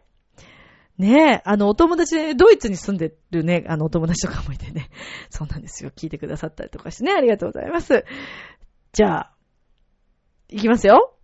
[1.00, 4.90] ねえ、あの、お友達で、ドイツに住んでるね、あの、お友達とかもいてね。
[5.30, 5.90] そうなんですよ。
[5.96, 7.12] 聞いてくださったりとかしてね。
[7.12, 8.04] ありがとうございます。
[8.92, 9.34] じゃあ、
[10.50, 11.16] いきますよ。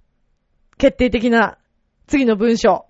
[0.78, 1.58] 決定的な、
[2.06, 2.86] 次の文章。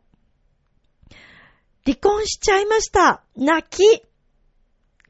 [1.85, 3.25] 離婚しちゃいました。
[3.37, 4.03] 泣き。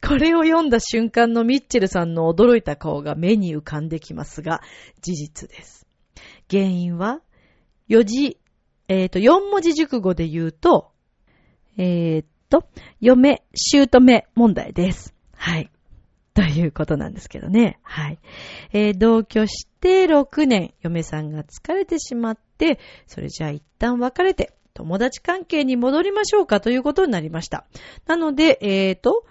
[0.02, 4.62] これを読んだ瞬間のミッチェルさんの驚いた顔が目に浮かんできますが、
[5.02, 5.86] 事実です。
[6.50, 7.20] 原因は、
[7.90, 8.40] 4字、
[8.88, 10.92] えっ、ー、と、4文字熟語で言うと、
[11.76, 12.64] えー、っと、
[13.00, 15.14] 嫁、姑問題です。
[15.36, 15.70] はい。
[16.34, 17.78] ということなんですけどね。
[17.82, 18.18] はい。
[18.72, 27.66] えー、同居して6年、嫁さんが疲れてしまって、それじゃあ一旦別れて、友達関係に戻りましょうかということになりました。
[28.06, 29.24] なので、えーと、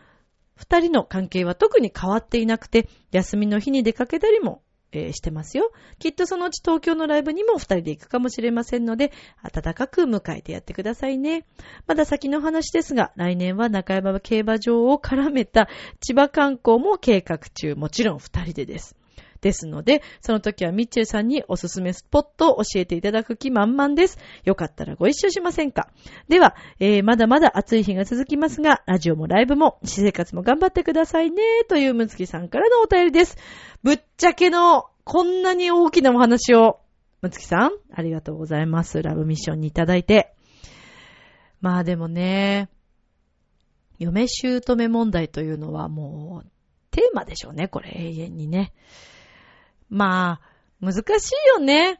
[0.55, 4.63] 二人の関係は特に変わっていなくて、休みの日に出かけたりも、
[4.99, 5.71] えーしてますよ。
[5.99, 9.11] きっとそのうち東京のライブにも二人で行くかもしれませんので、
[9.51, 11.45] 暖かく迎えてやってくださいね。
[11.87, 15.67] まだ先の話ですが、来年は中山競馬場を絡めた
[15.99, 18.95] 千葉観光も計画中、もちろん二人でです。
[19.41, 24.17] ですので、その時はミッチェルさんにおすすめスポットを教えていただく気満々です。
[24.43, 25.89] よかったらご一緒しませんか
[26.27, 33.37] では、えー、まだまだ暑い日が続きますが、ラジオもライブも、私生活も頑張ってくださいね、というむつきさんからのお便りです。
[33.83, 36.79] ぶっちゃけの、こんなに大きなお話を、
[37.21, 39.01] むつきさん、ありがとうございます。
[39.01, 40.33] ラブミッションにいただいて。
[41.61, 42.69] まあでもね、
[43.97, 46.47] 嫁姑問題というのはもう、
[46.91, 48.73] テーマでしょうね、これ永遠にね。
[49.89, 51.99] まあ、難しいよね。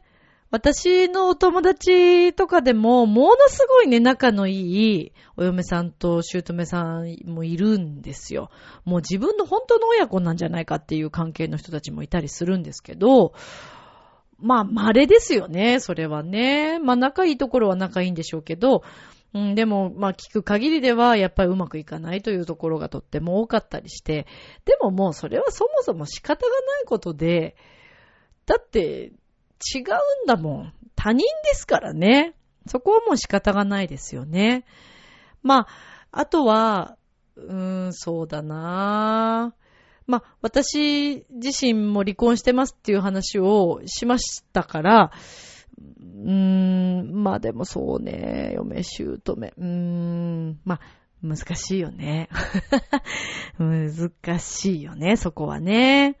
[0.50, 8.50] 私のお友達とかでも、ものすごいね、仲のいいお嫁さんと姑さんもいるんですよ。
[8.84, 13.32] もう自分の本当の親子なんじゃないかっていう関係の人たちもいたりするんですけど、
[14.38, 16.78] まあ、稀ですよね、それはね。
[16.78, 18.82] まあ、仲いいところは仲いいんでしょうけど、
[19.34, 24.26] うん、でも、まあ、聞く限りでは、やっぱりうまくいかないというところがとっても多かったりして、
[24.64, 27.56] でももうそれはそもそも仕方がないことで、
[28.46, 29.12] だって、
[29.74, 29.82] 違う
[30.24, 30.72] んだもん。
[30.94, 32.34] 他人ですからね。
[32.66, 34.64] そこはもう仕方がないですよね。
[35.42, 35.68] まあ、
[36.12, 36.96] あとは、
[37.36, 39.66] うーん、そうだなぁ
[40.06, 45.10] まあ、私自身も離婚してますっていう話をしましたから、
[45.78, 46.30] うー
[47.02, 49.12] ん、まあでもそうね、嫁姑。
[49.14, 50.80] うーん、まあ、
[51.22, 52.28] 難しいよね。
[53.58, 56.18] 難しいよね、そこはね。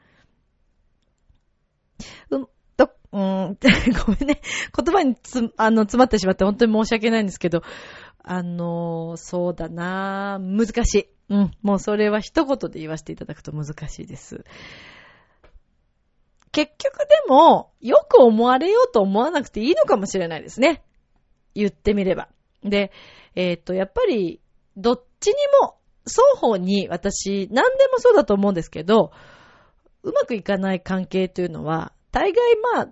[2.30, 3.56] うん、ど、うん、
[4.06, 4.42] ごめんね。
[4.76, 7.62] 言葉につ、あの、詰まってしまって本当に申し訳ないんですけど、
[8.22, 11.08] あの、そうだな難しい。
[11.30, 14.44] うん、もうそれは一言で言わせていただくと難しいです。
[16.52, 20.82] 結局でも、よく思われようと思わなくていいのかもしれないですね。
[21.54, 22.28] 言ってみれば。
[22.64, 22.92] で、
[23.34, 24.42] えっ、と、やっぱり、
[24.76, 29.10] どっちにも、双方に私、何でもそうだと思うんですけど、
[30.02, 32.88] うまくいかない関係というのは、大概まあ、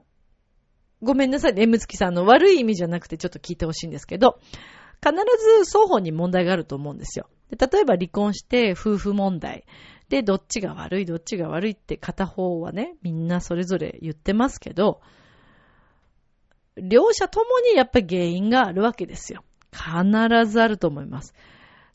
[1.05, 4.39] ごめんなさいね、むつきさんの悪い意味じゃなくてちょっと聞いてほしいんですけど、
[5.03, 5.15] 必
[5.61, 7.29] ず双方に問題があると思うんですよ。
[7.51, 9.65] で例えば離婚して夫婦問題。
[10.09, 15.01] で、どっちが悪い、どっちが悪いって片方はね、みんなそれぞれ言ってますけど、
[16.77, 19.45] 両者ともにやっぱり原因があるわけですよ。
[19.73, 21.35] 必ずあると思います。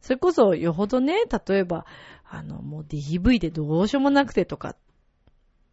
[0.02, 1.86] それこそよほどね、例えば、
[2.30, 4.76] あの、もう DV でどうしようもなくてとか、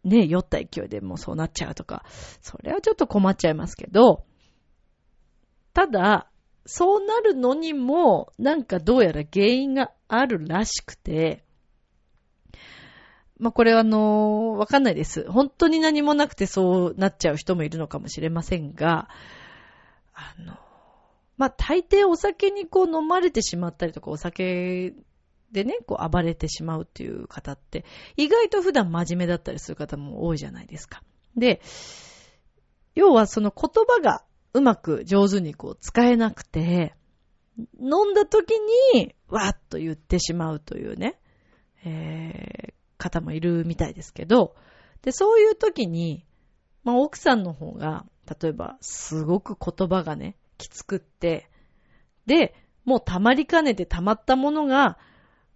[0.07, 2.05] ね、酔った勢いでもうそうなっちゃうとか、
[2.41, 4.25] それはちょっと困っちゃいますけど、
[5.73, 6.29] ただ、
[6.65, 11.43] そうなるのにも、なんかどうやら原因があるらしくて、
[13.39, 15.29] まあ、これはあのわかんないです。
[15.29, 19.09] 本当に何もなくてそうなっちゃう人もいるのかもしれませんが、
[20.13, 20.57] あの、
[21.37, 24.93] まあ、大抵お酒にこう飲まれてしまったりとか、お酒
[25.51, 31.03] でね、こう暴れてしまうっていう方って、意外と普段真面目だったりする方も多いじゃないですか。
[31.35, 31.61] で、
[32.95, 36.95] 要はその言葉がうまく上手にこう使えなくて、
[37.79, 38.51] 飲んだ時
[38.93, 41.19] にわーっと言ってしまうというね、
[41.85, 44.55] えー、方もいるみたいですけど、
[45.01, 46.25] で、そういう時に、
[46.83, 48.05] まあ奥さんの方が、
[48.41, 51.49] 例えばすごく言葉がね、きつくって、
[52.25, 54.97] で、もう溜まりかねて溜まったものが、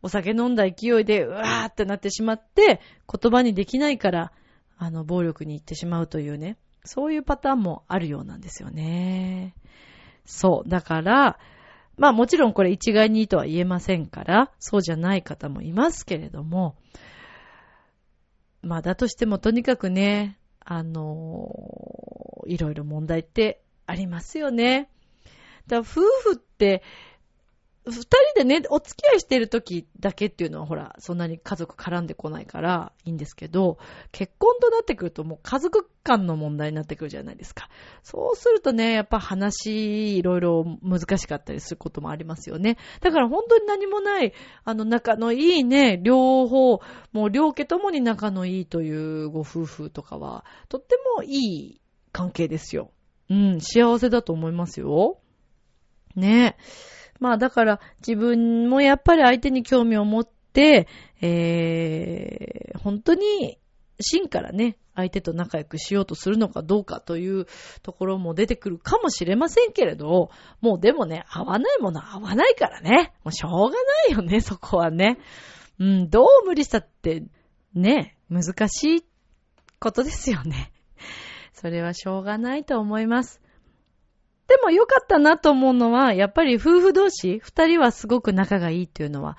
[0.02, 4.32] お酒飲んだ勢いで、うわーってなってしまって、言葉にできないから、
[4.78, 9.54] あの、暴力に行ってしまうというね、そういうパターンもあるようなんですよね。
[10.26, 10.70] そう。
[10.70, 11.38] だから、
[11.98, 16.76] まあもちろんこれ一概にとは言えませんから、そうじゃない方もいますけれども、
[18.64, 24.90] まあだとしてもとにかくね、あのいろいろ問題ってありますよね。
[25.68, 26.82] だから夫婦って、
[27.84, 33.80] 二人でね、お付き合いしてる時だけっていうのはほら、そんなに家族絡んでこないからいいんですけど、
[34.12, 37.70] 結婚となってくるともう家族間の問題になってくるじゃないですか。
[38.04, 42.78] そうするとね、やっぱ話、いろいろ難しかったりすることもありますよね。
[43.00, 46.82] だから本当に何もない、あの仲のいいね、両方、
[47.14, 52.92] もう両家ともに仲のいいというご夫婦とかは、とってもいい関係ですよ。
[53.32, 55.18] うん、幸せだと思いますよ。
[56.16, 57.01] ねえ。
[57.22, 60.88] まあだから自分もやっぱり相手に興味を持って、
[61.22, 63.60] えー、本当に
[64.02, 67.46] 真からね、相手と仲良くしようとするのかどうかという
[67.84, 70.32] ところも出てくるかもしれませんけれど、
[70.62, 73.14] もうでもね、合わないものは合わないからね。
[73.24, 73.76] もうしょうがな
[74.10, 75.20] いよね、 そこはね。
[75.80, 77.24] うん、どう無理したって、
[77.76, 79.06] ね、難しい
[79.80, 80.72] ことですよね。
[81.54, 83.40] それはしょうがないと思います。
[84.52, 89.38] でも良かったなと思うのは、やっぱり夫婦同士、二人はすごく仲がいいっていうのは、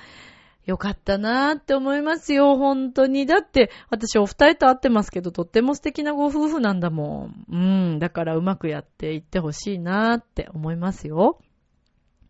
[0.64, 3.26] 良かったなーって思いますよ、本当に。
[3.26, 7.44] だって、私お二人と会ってますけど、とっても素敵なご夫婦なんだもん。
[7.50, 7.56] う
[7.96, 11.38] ん、だからうまくやっていってほしいなーって思いますよ。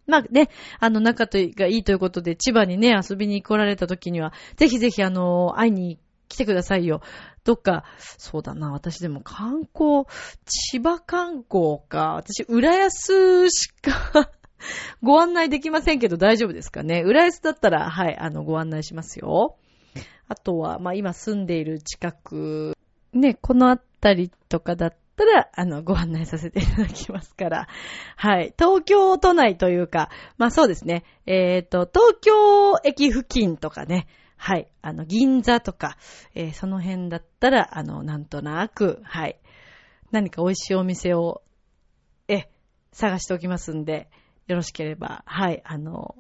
[0.08, 0.48] まあね、
[0.80, 7.00] あの、仲がいいということで、千葉にね、遊びに来られた時には、ぜひぜひあの、会いに来てくださいよ。
[7.44, 10.04] どっか、そうだな、私でも観光、
[10.44, 12.14] 千葉観光か。
[12.14, 14.30] 私、浦安しか
[15.02, 17.02] ご案内できませんけど大丈夫ですかね。
[17.04, 19.56] 浦安だったら、はい、あの、ご案内しますよ。
[20.28, 22.76] あとは、まあ、今住んでいる近く、
[23.12, 27.68] ね、このあたりとかだったら、あの、ご案内させていただきますから。
[28.16, 28.54] はい。
[28.58, 31.04] 東京都内というか、まあそうですね。
[31.26, 34.06] えっ、ー、と、東京駅付近とかね。
[34.44, 34.66] はい。
[34.82, 35.96] あの、銀座とか、
[36.34, 39.38] えー、その辺だったら、あの、なんとなく、はい。
[40.10, 41.42] 何か美味しいお店を、
[42.26, 42.48] え、
[42.90, 44.10] 探しておきますんで、
[44.48, 46.16] よろしければ、はい、あの、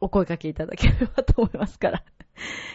[0.00, 2.02] お声掛けいただければと思いますから。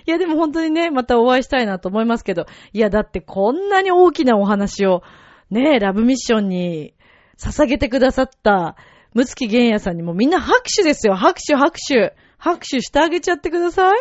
[0.07, 5.03] いや、でも本当にね、またお会いしたいなと思いますけど、いや、だってこんなに大きなお話を、
[5.49, 6.93] ね、ラブミッションに
[7.37, 8.77] 捧げてくださった、
[9.13, 11.15] むつきげんやさんにもみんな拍手ですよ。
[11.15, 12.15] 拍手、拍手。
[12.37, 13.97] 拍手してあげちゃってください。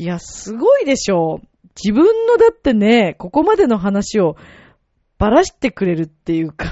[0.00, 1.48] いや、すごいでしょう。
[1.76, 4.38] 自分のだってね、ここまでの話を
[5.18, 6.68] ばらしてくれるっていうか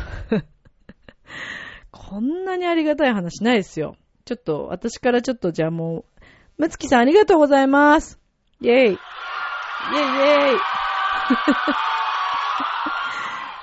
[1.93, 3.97] こんなにありがたい話ないですよ。
[4.24, 6.05] ちょっと、私からちょっとじゃあもう、
[6.57, 8.18] むつきさんありがとうございます。
[8.62, 8.72] イェイ。
[8.72, 8.99] イェイイェイ。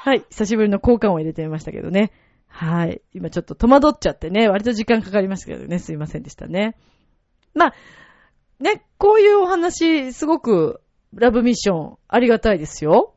[0.05, 0.23] はい。
[0.29, 2.11] 久しぶりの交換を入れてみましたけどね。
[2.47, 3.01] はい。
[3.15, 6.77] 今ちょっと戸惑っちゃってね、割と時間かかりましたけどね、すいませんでしたね。
[7.55, 7.73] まあ、
[8.59, 10.81] ね、こういうお話、すごく、
[11.13, 13.15] ラブミッション、ありがたいですよ。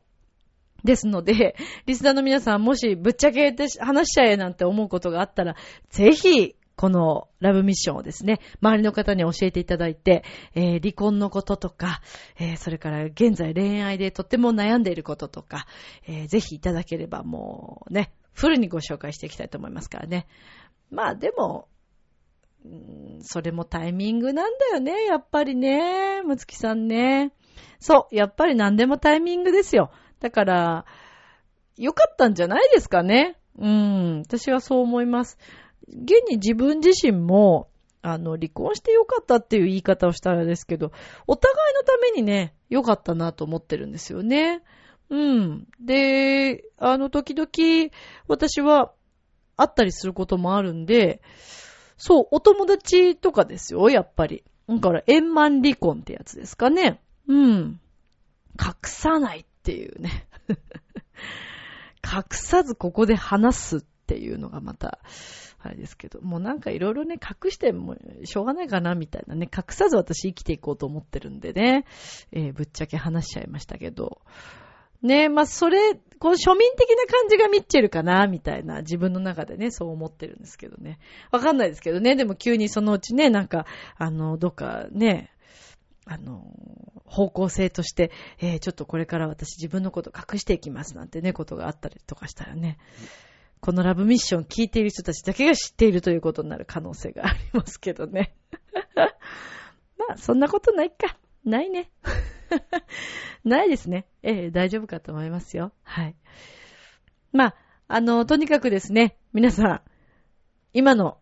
[0.83, 5.55] ですので、リスナーの皆さん、もしぶっちゃけて話しちゃえなんて思うことがあったら、
[5.89, 10.23] ぜひ、このラブミッションをですね、周りの方に教えていただいて、
[10.55, 12.01] えー、離婚のこととか、
[12.39, 15.67] えー、それから現在恋愛でとっても悩んでいることとか、
[16.07, 20.25] えー、ぜひいただければもうね、フルにご紹介していきたいと思いますからね。
[20.89, 21.67] まあでも、
[23.21, 27.33] それもタイミングなんだよね、やっぱりね、むつきさんね。
[27.79, 29.91] そう、やっぱり何でもタイミングですよ。
[30.19, 30.85] だから、
[31.77, 33.37] 良かったんじゃないですかね。
[33.57, 35.37] うん、私はそう思います。
[35.87, 37.69] 現に自分自身も、
[38.01, 40.91] あの、離婚して良かったっていう言い方をしたらですけど、
[41.27, 44.61] お互いのためにね、良かったなと思ってるんですよね。
[45.09, 45.67] うん。
[45.81, 47.49] で、あの、時々、
[48.27, 48.93] 私は、
[49.57, 51.21] 会ったりすることもあるんで、
[51.99, 54.43] そう、お友達とかですよ、やっぱり。
[54.67, 57.01] だから、円満離婚ってやつですかね。
[57.27, 57.79] うん。
[58.59, 60.27] 隠さないっていうね。
[62.03, 64.99] 隠さずここで話すっていうのがまた、
[65.61, 71.85] あれですけど、もうなんかいろいろね、隠してもしょうがないかなみたいなね、隠さず私生きていこうと思ってるんでね、
[72.31, 74.21] えー、ぶっちゃけ話しちゃいましたけど、
[75.01, 80.99] ねえまあそれ、こう庶民的な感じがミッチェルかな、みたいな自分の中でね、そう思ってるんですけどね。
[81.31, 83.65] わかんないですけどね、でも急にそのうちね、なんか、
[83.97, 85.31] あの、どっかね、
[86.05, 86.43] あの、
[87.05, 92.77] 方向性として、えー、ちょっとこれから私自分のこと隠していきますなんてね、ことがあったりとかしたらね、
[93.61, 98.33] このラブミッション聞いている人たちだけが知っているということになる可能性がありますけどね。
[98.95, 99.05] ま
[100.13, 101.17] あ、そんなことないか。
[101.43, 101.91] ないね。
[103.43, 104.05] ないですね。
[104.23, 105.71] ええ、大丈夫かと思いますよ。
[105.83, 106.15] はい。
[107.31, 107.55] まあ、
[107.87, 109.81] あの、とにかくですね、皆さん、
[110.73, 111.19] 今の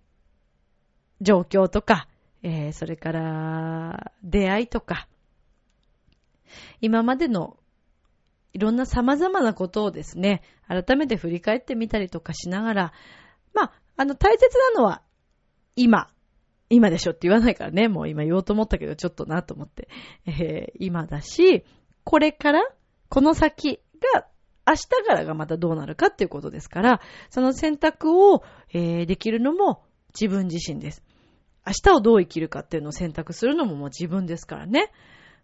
[1.21, 2.07] 状況とか、
[2.43, 5.07] えー、それから、出会いとか、
[6.81, 7.57] 今までの
[8.53, 12.93] いろんな様々なことをですね、改めて振り返ってみたりとかしながら、
[13.53, 15.01] まあ、あの、大切なのは、
[15.75, 16.09] 今、
[16.69, 19.87] 今でしょって言わないからね、もう今言おうと思ったけど、ちょっとなと思って、
[20.25, 21.63] えー、今だし、
[22.03, 22.63] これから、
[23.09, 23.79] この先
[24.13, 24.27] が、
[24.67, 28.43] 明日からがまたどうなるかっていうことですから、その選択を、
[28.73, 29.83] えー、できるのも
[30.19, 31.03] 自分自身です。
[31.65, 34.91] 明日をどう生きるかっていうのを選択するのももう自分ですからね。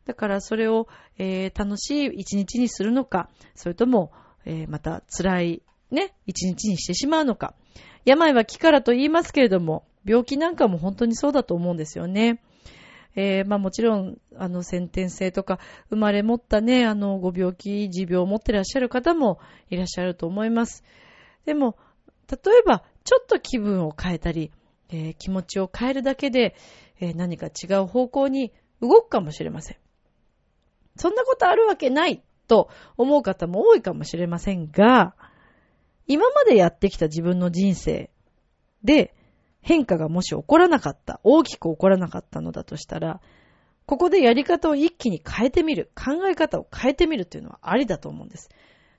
[0.05, 4.11] だからそれを、えー、楽しい一日にするのか、それとも、
[4.45, 7.53] えー、また辛いね、一日にしてしまうのか。
[8.03, 12.41] 病は気からと言いますけれども、病気なんかも本当にそうだと思うんですよね。
[13.15, 19.39] えー、まあもちろん、あの、先天性とか、生まれ持ったね、あの、ご病気、持病を持ってらっしゃる方も
[19.69, 20.83] いらっしゃると思います。
[21.45, 21.77] でも、
[22.29, 24.51] 例えば、ちょっと気分を変えたり、
[24.89, 26.55] えー、気持ちを変えるだけで、
[26.99, 28.51] えー、何か違う方向に
[28.81, 29.77] 動くかもしれません。
[30.95, 35.15] そんなことあるわけないと思う方も多いかもしれませんが、
[36.07, 38.09] 今までやってきた自分の人生
[38.83, 39.13] で
[39.63, 43.21] 変化がもし起こらなかった、大きく起こらなかったのだとしたら、
[43.85, 48.49] ここでやり方を一気に変えてみる、考え方を変えてみるというのはありだと思うんです。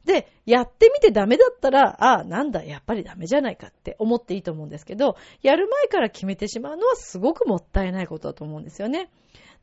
[0.05, 9.11] で、やってみてダメだったら、ああ、なんだ、やっぱりダメじゃないかって思っていいと思うんですけど、やる前から決めてしまうのはすごくもったいないことだと思うんですよね。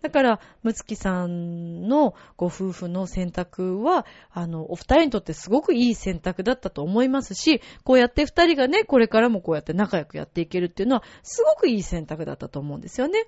[0.02, 13.26] だから、むつきさんのご夫婦の選択は、あの、お二人にとってすごくいい選択だったと思いますし、こうやって二人がね、これからもこうやって仲良くやっていけるっていうのは、すごくいい選択だったと思うんですよね。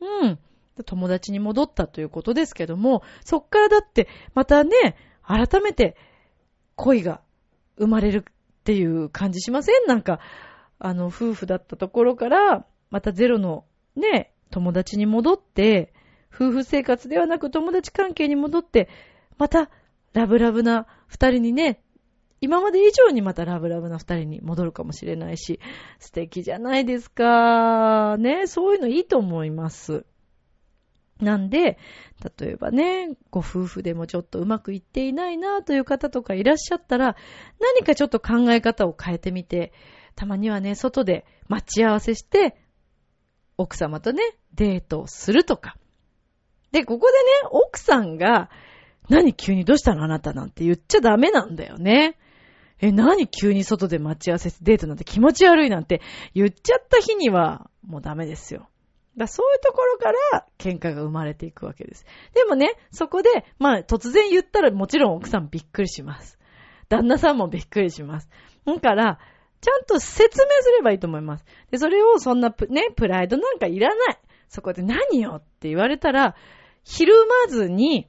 [0.00, 0.38] うん。
[0.84, 5.96] 友達に戻ったということですけども、そっからだって、またね、改めて
[6.74, 7.20] 恋が
[7.78, 9.86] 生まれるっていう感じしません？
[9.86, 10.20] なんか、
[10.78, 13.64] あの、夫婦だったところから、またゼロの
[13.94, 15.94] ね、友達に戻って、
[16.36, 18.90] 夫婦生活ではなく友達関係に戻って、
[19.38, 19.70] また
[20.12, 21.80] ラブラブな二人にね、
[22.42, 25.58] 今まで以上にまたラブラブな二人に戻るかもしれないし、
[25.98, 28.18] 素敵じゃないですか。
[28.18, 30.04] ね、そういうのいいと思います。
[31.20, 31.78] なんで、
[32.38, 37.16] 例えばね、ご夫婦でもちょっとうまくいっていないなという方とかいらっしゃったら、
[37.58, 39.72] 何かちょっと考え方を変えてみて、
[40.14, 42.60] たまにはね、外で待ち合わせして、
[43.56, 44.22] 奥様とね、
[44.54, 45.78] デートをするとか。
[46.76, 48.50] で、ここでね、奥さんが、
[49.08, 52.18] 何急にどうしたのあなたなんて言っちゃダメなんだよね。
[52.82, 56.02] え、何急に外で待ち合わせてデートなんて気持ち悪いなんて
[56.34, 58.68] 言っちゃった日には、もうダメですよ。
[59.16, 62.04] だそういうところから喧嘩が生まれていくわけです。
[62.34, 66.38] でもね、そこで、まあ突然言ったらもちろん奥さんびっくりします。
[66.90, 68.28] 旦那さんもびっくりします。
[68.66, 69.18] だから、
[69.62, 71.46] ちゃんと説明すればいいと思います。
[71.70, 74.18] で、それをそんなね、プライドなんかいらない。
[74.48, 75.36] そこで何よ？
[75.38, 76.36] って言われたら、
[76.86, 78.06] ひるまずに、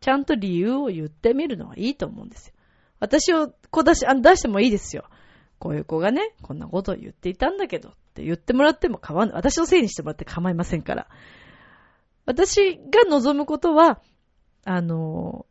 [0.00, 2.54] ちゃんと理由を言ってみるのはいいと思うんですよ。
[2.98, 5.04] 私をこう出し、あ出してもいいですよ。
[5.58, 9.34] こういう子がね、こんなことを言っていたんだけどって言ってもらっても構わない。
[9.34, 11.06] 私のせいにしてもらって構いませんから。
[12.24, 14.00] 私が望むことは、
[14.64, 15.44] あの、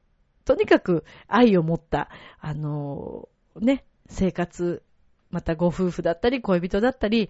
[0.44, 2.10] とにかく愛を持った、
[2.40, 3.30] あの、
[3.62, 4.82] ね、生活、
[5.30, 7.30] またご夫婦だったり恋人だったり、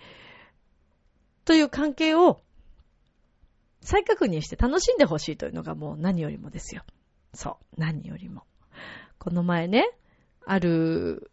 [1.44, 2.42] という関係を
[3.84, 6.84] 再確認して楽しんでほしいというのがもう何よりもですよ。
[7.34, 8.44] そう、何よりも。
[9.20, 9.90] この前ね、
[10.46, 11.32] ある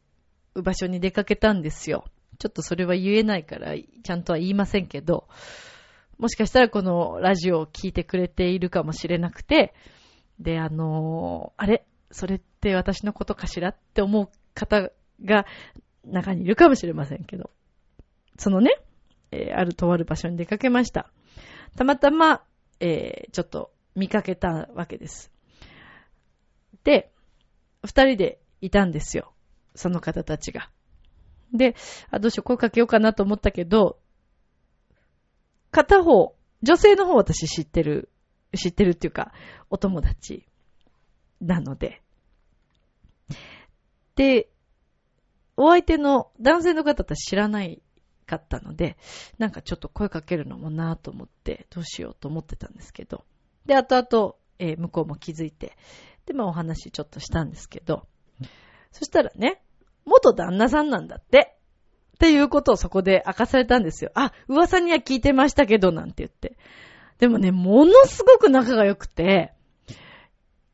[0.55, 2.05] 場所に出かけたんですよ。
[2.39, 5.29] ちょっとそれは言えないから、ちゃんとは言いませんけど、
[6.19, 9.75] もしかしたらこのラジオを聞いてくれているかもしれなくて、
[10.39, 11.85] で、あのー、あれ？
[12.11, 14.91] それって私のことかしらって思う方
[15.25, 15.47] が
[16.05, 17.51] 中にいるかもしれませんけど、
[18.39, 18.73] そのね、
[19.31, 21.11] えー、あるとある場所に出かけました。
[21.77, 22.43] たまたま、
[22.81, 25.31] えー、ちょっと見かけたわけです。
[26.85, 27.13] で、
[27.85, 29.33] 二人でいたんですよ。
[29.75, 30.71] その方たちが。
[31.53, 31.75] で、
[32.11, 33.99] あ、どうしよう、声かけようかなと思ったけど、
[35.71, 38.11] 片方、女性の方私知ってる、
[38.57, 39.33] 知ってるっていうか、
[39.71, 40.47] お友達
[41.41, 42.03] なので。
[44.17, 44.51] で、
[45.57, 47.83] お相手の男性の方私知らない
[48.31, 48.97] かったので、
[49.39, 53.25] なんかちょっと声かけるのもなぁと思って、どうしようと思ってたんですけど。
[53.67, 55.77] で、後々、えー、向こうも気づいて、
[56.27, 58.07] で、まあお話ちょっとしたんですけど、
[58.93, 59.63] そしたらね、
[60.05, 61.57] 元旦那さんなんだって。
[62.15, 64.11] っていうことをそこで明かされたんですよ。
[64.15, 66.59] あ、噂には聞いてましたけど、なんて言って。
[67.19, 69.55] でもね、ものすごく仲が良くて、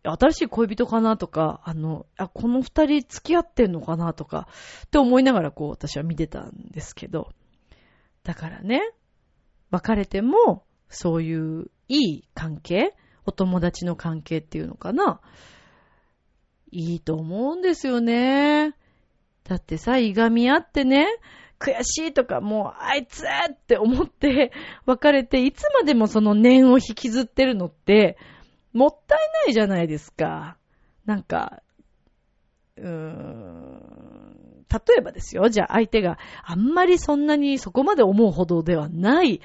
[0.02, 4.48] 新しい恋人かなとか、あの、あ、この二人付き合ってんのかなとか、
[4.86, 7.30] って思いながらこう私は見てたんですけど。
[8.26, 8.80] だからね、
[9.70, 12.92] 別れても、そういういい関係
[13.24, 15.20] お友達の関係っていうのかな
[16.72, 18.74] いいと思うんですよね。
[19.44, 21.06] だってさ、いがみ合ってね、
[21.60, 24.50] 悔しいとかもう、あいつって思って
[24.86, 28.18] 別れて、いつまでもその念を引きずってるのって、
[28.72, 30.56] もったいないじゃないですか。
[31.04, 31.62] なんか、
[32.76, 33.95] うーん、
[34.72, 35.48] 例えばですよ。
[35.48, 39.40] じゃあ相手があんまりそんなにそこまで思うほどではない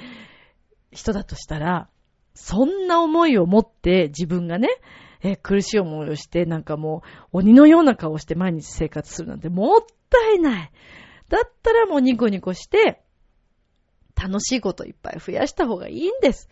[0.92, 1.90] 人だとしたら、
[2.34, 4.70] そんな思いを持って自分がね、
[5.24, 7.04] え苦しい思いをして、なんかも
[7.34, 10.72] う鬼のような顔をして毎日生活するなんてもったいない。
[11.30, 13.04] だったらもうニコニコして、
[14.16, 16.50] 楽しいこといっぱい増やした方がいいんです。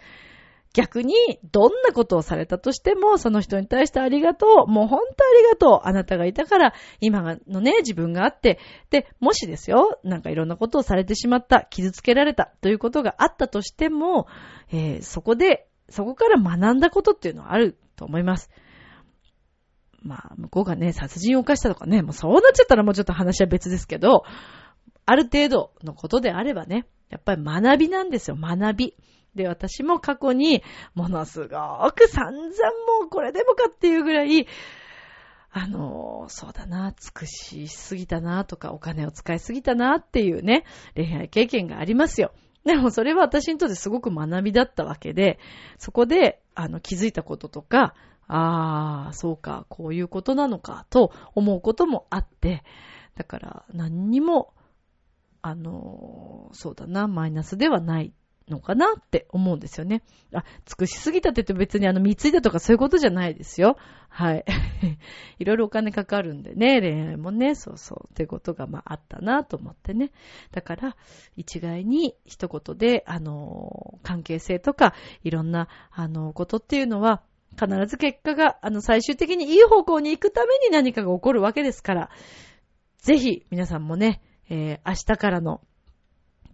[0.74, 1.16] 逆に、
[1.52, 4.72] どんなことをされたとしても、その人に対してありがとう。
[4.72, 5.88] もう本当ありがとう。
[5.88, 8.60] あなたがいたから、今のね、自分があって。
[8.92, 14.28] で、もしですよ、なんかいろんなことをされてしまった、傷つけられたということがあったとしても、
[14.72, 18.52] えー、そこで、そこから学んだことっていうのはあると思います。
[20.04, 24.24] まあ、向こうがね、殺人を犯したとかね、もうそうなっちゃったらもうちょっと話は別ですけど、
[25.06, 28.96] ある程度のことであればね、やっぱり学びなんですよ、学び。
[29.36, 30.64] で、私も過去に、
[30.96, 32.48] ものすごく散々
[33.02, 34.48] もうこれでもかっていうぐらい、
[35.52, 40.66] あの、そうだな、尽くしすぎたなとか、お金を使いすぎたなっていうね、
[40.96, 42.32] 恋愛経験がありますよ。
[42.66, 45.40] でもそれは私にとってすごく学びだったわけで、
[45.78, 47.96] そこで、あの、気づいたこととか、
[48.28, 52.64] ああ、そうか、こういうことなのか、と思うこともあって、
[53.16, 54.54] だから何にも、
[55.42, 58.14] あの、そうだな、マイナスではない
[58.50, 60.04] のかなって思うんですよね。
[60.34, 63.78] あ、尽くしすぎたって言って別にあの、貢いだとかそういうことじゃないですよ。
[64.10, 64.46] はい。
[65.40, 70.12] いろいろお金かかるんでね、恋愛もね、そうそう、ってことがまああったなと思ってね。
[70.52, 70.96] だから、
[71.36, 74.94] 一概に一言で、あの、関係性とか、
[75.24, 77.24] いろんな、あの、ことっていうのは、
[77.60, 82.10] 必ず結果が、あの、最終的にいい方向に行くために何かが起こるわけですから、
[82.98, 85.62] ぜひ皆さんもね、えー、明日からの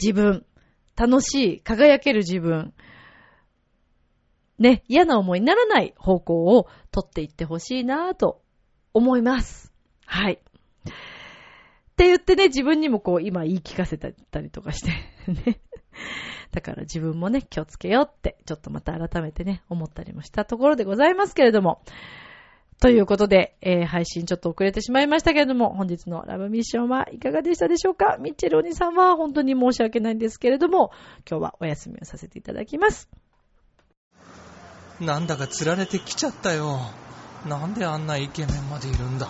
[0.01, 0.45] 自分、
[0.95, 2.73] 楽しい、輝ける自分、
[4.57, 8.41] ね、嫌な思いにならない方向を取っていってほしいなぁと
[8.93, 9.73] 思います。
[10.05, 10.33] はい。
[10.35, 14.91] って言ってね、自分にもこう今言い聞かせたりとかして
[15.31, 15.59] ね。
[16.51, 21.81] だから自分もね、気をつけようって、ちょっとまた改めてね、思ったりもしたところでございますけれども。
[22.81, 28.17] ということで、えー、配信ちょっと遅れてしまいましたけれども、本日のラブミッションはいかがでしたでしょうか？
[28.19, 30.91] ミッチェルお兄さんは本当に申し訳ないんですけれども、
[31.29, 33.09] 今日はお休みをさせていただきます。
[34.99, 36.79] なんだか釣られてきちゃったよ。
[37.47, 39.29] なんであんなイケメンまでいるんだ？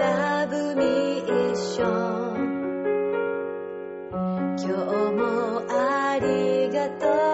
[0.00, 2.40] ラブミッション。
[4.56, 4.68] 今日
[5.12, 7.29] もありがとう。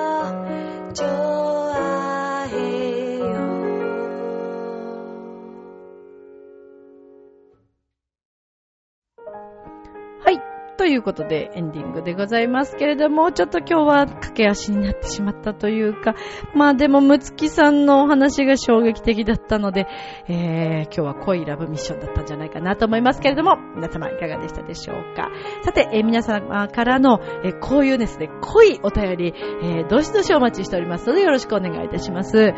[10.96, 16.14] いうことでエンディングでございますけれども、ちょっと今日は駆け足になってしまったというか、
[16.54, 19.86] まあでもむつきさんのお話が衝撃的だったので、
[20.28, 25.30] えー、今日は濃いラブミッションだったんじゃないかなと思いますけれども、皆様いかがでしたでしょうか。
[25.62, 32.54] さて、えー、皆様からの、えー、こういうですね、濃いお便り、えー、どしどしお待ちしておりますのでよろしくお願いいたします。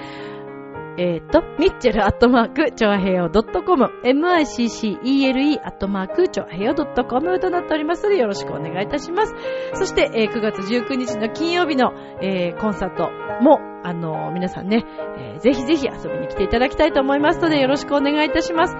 [0.98, 9.34] えっ、ー、と、ミッチェルアットマーク、チョアヘヨドットコム、miccele アットマーク、チョアヘヨドットコムとなっておりますので、よろしくお願いいたします。
[9.74, 13.10] そして、えー、9月19日の金曜日の、えー、コンサート
[13.44, 14.84] も、あのー、皆さんね、
[15.18, 18.74] えー、ぜひぜひ遊びに来ていただきたいと思いますので、よろしくお願いいたします。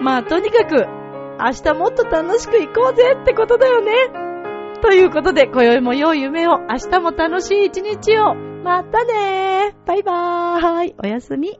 [0.00, 0.88] まあ、とにかく、
[1.38, 3.92] 明日もっと楽しく行こうぜってことだよね。
[4.82, 8.51] ということで、今宵も良い夢を、明日も楽しい一日を。
[8.62, 9.88] またねー。
[9.88, 10.94] バイバーイ。
[11.02, 11.58] おやすみ。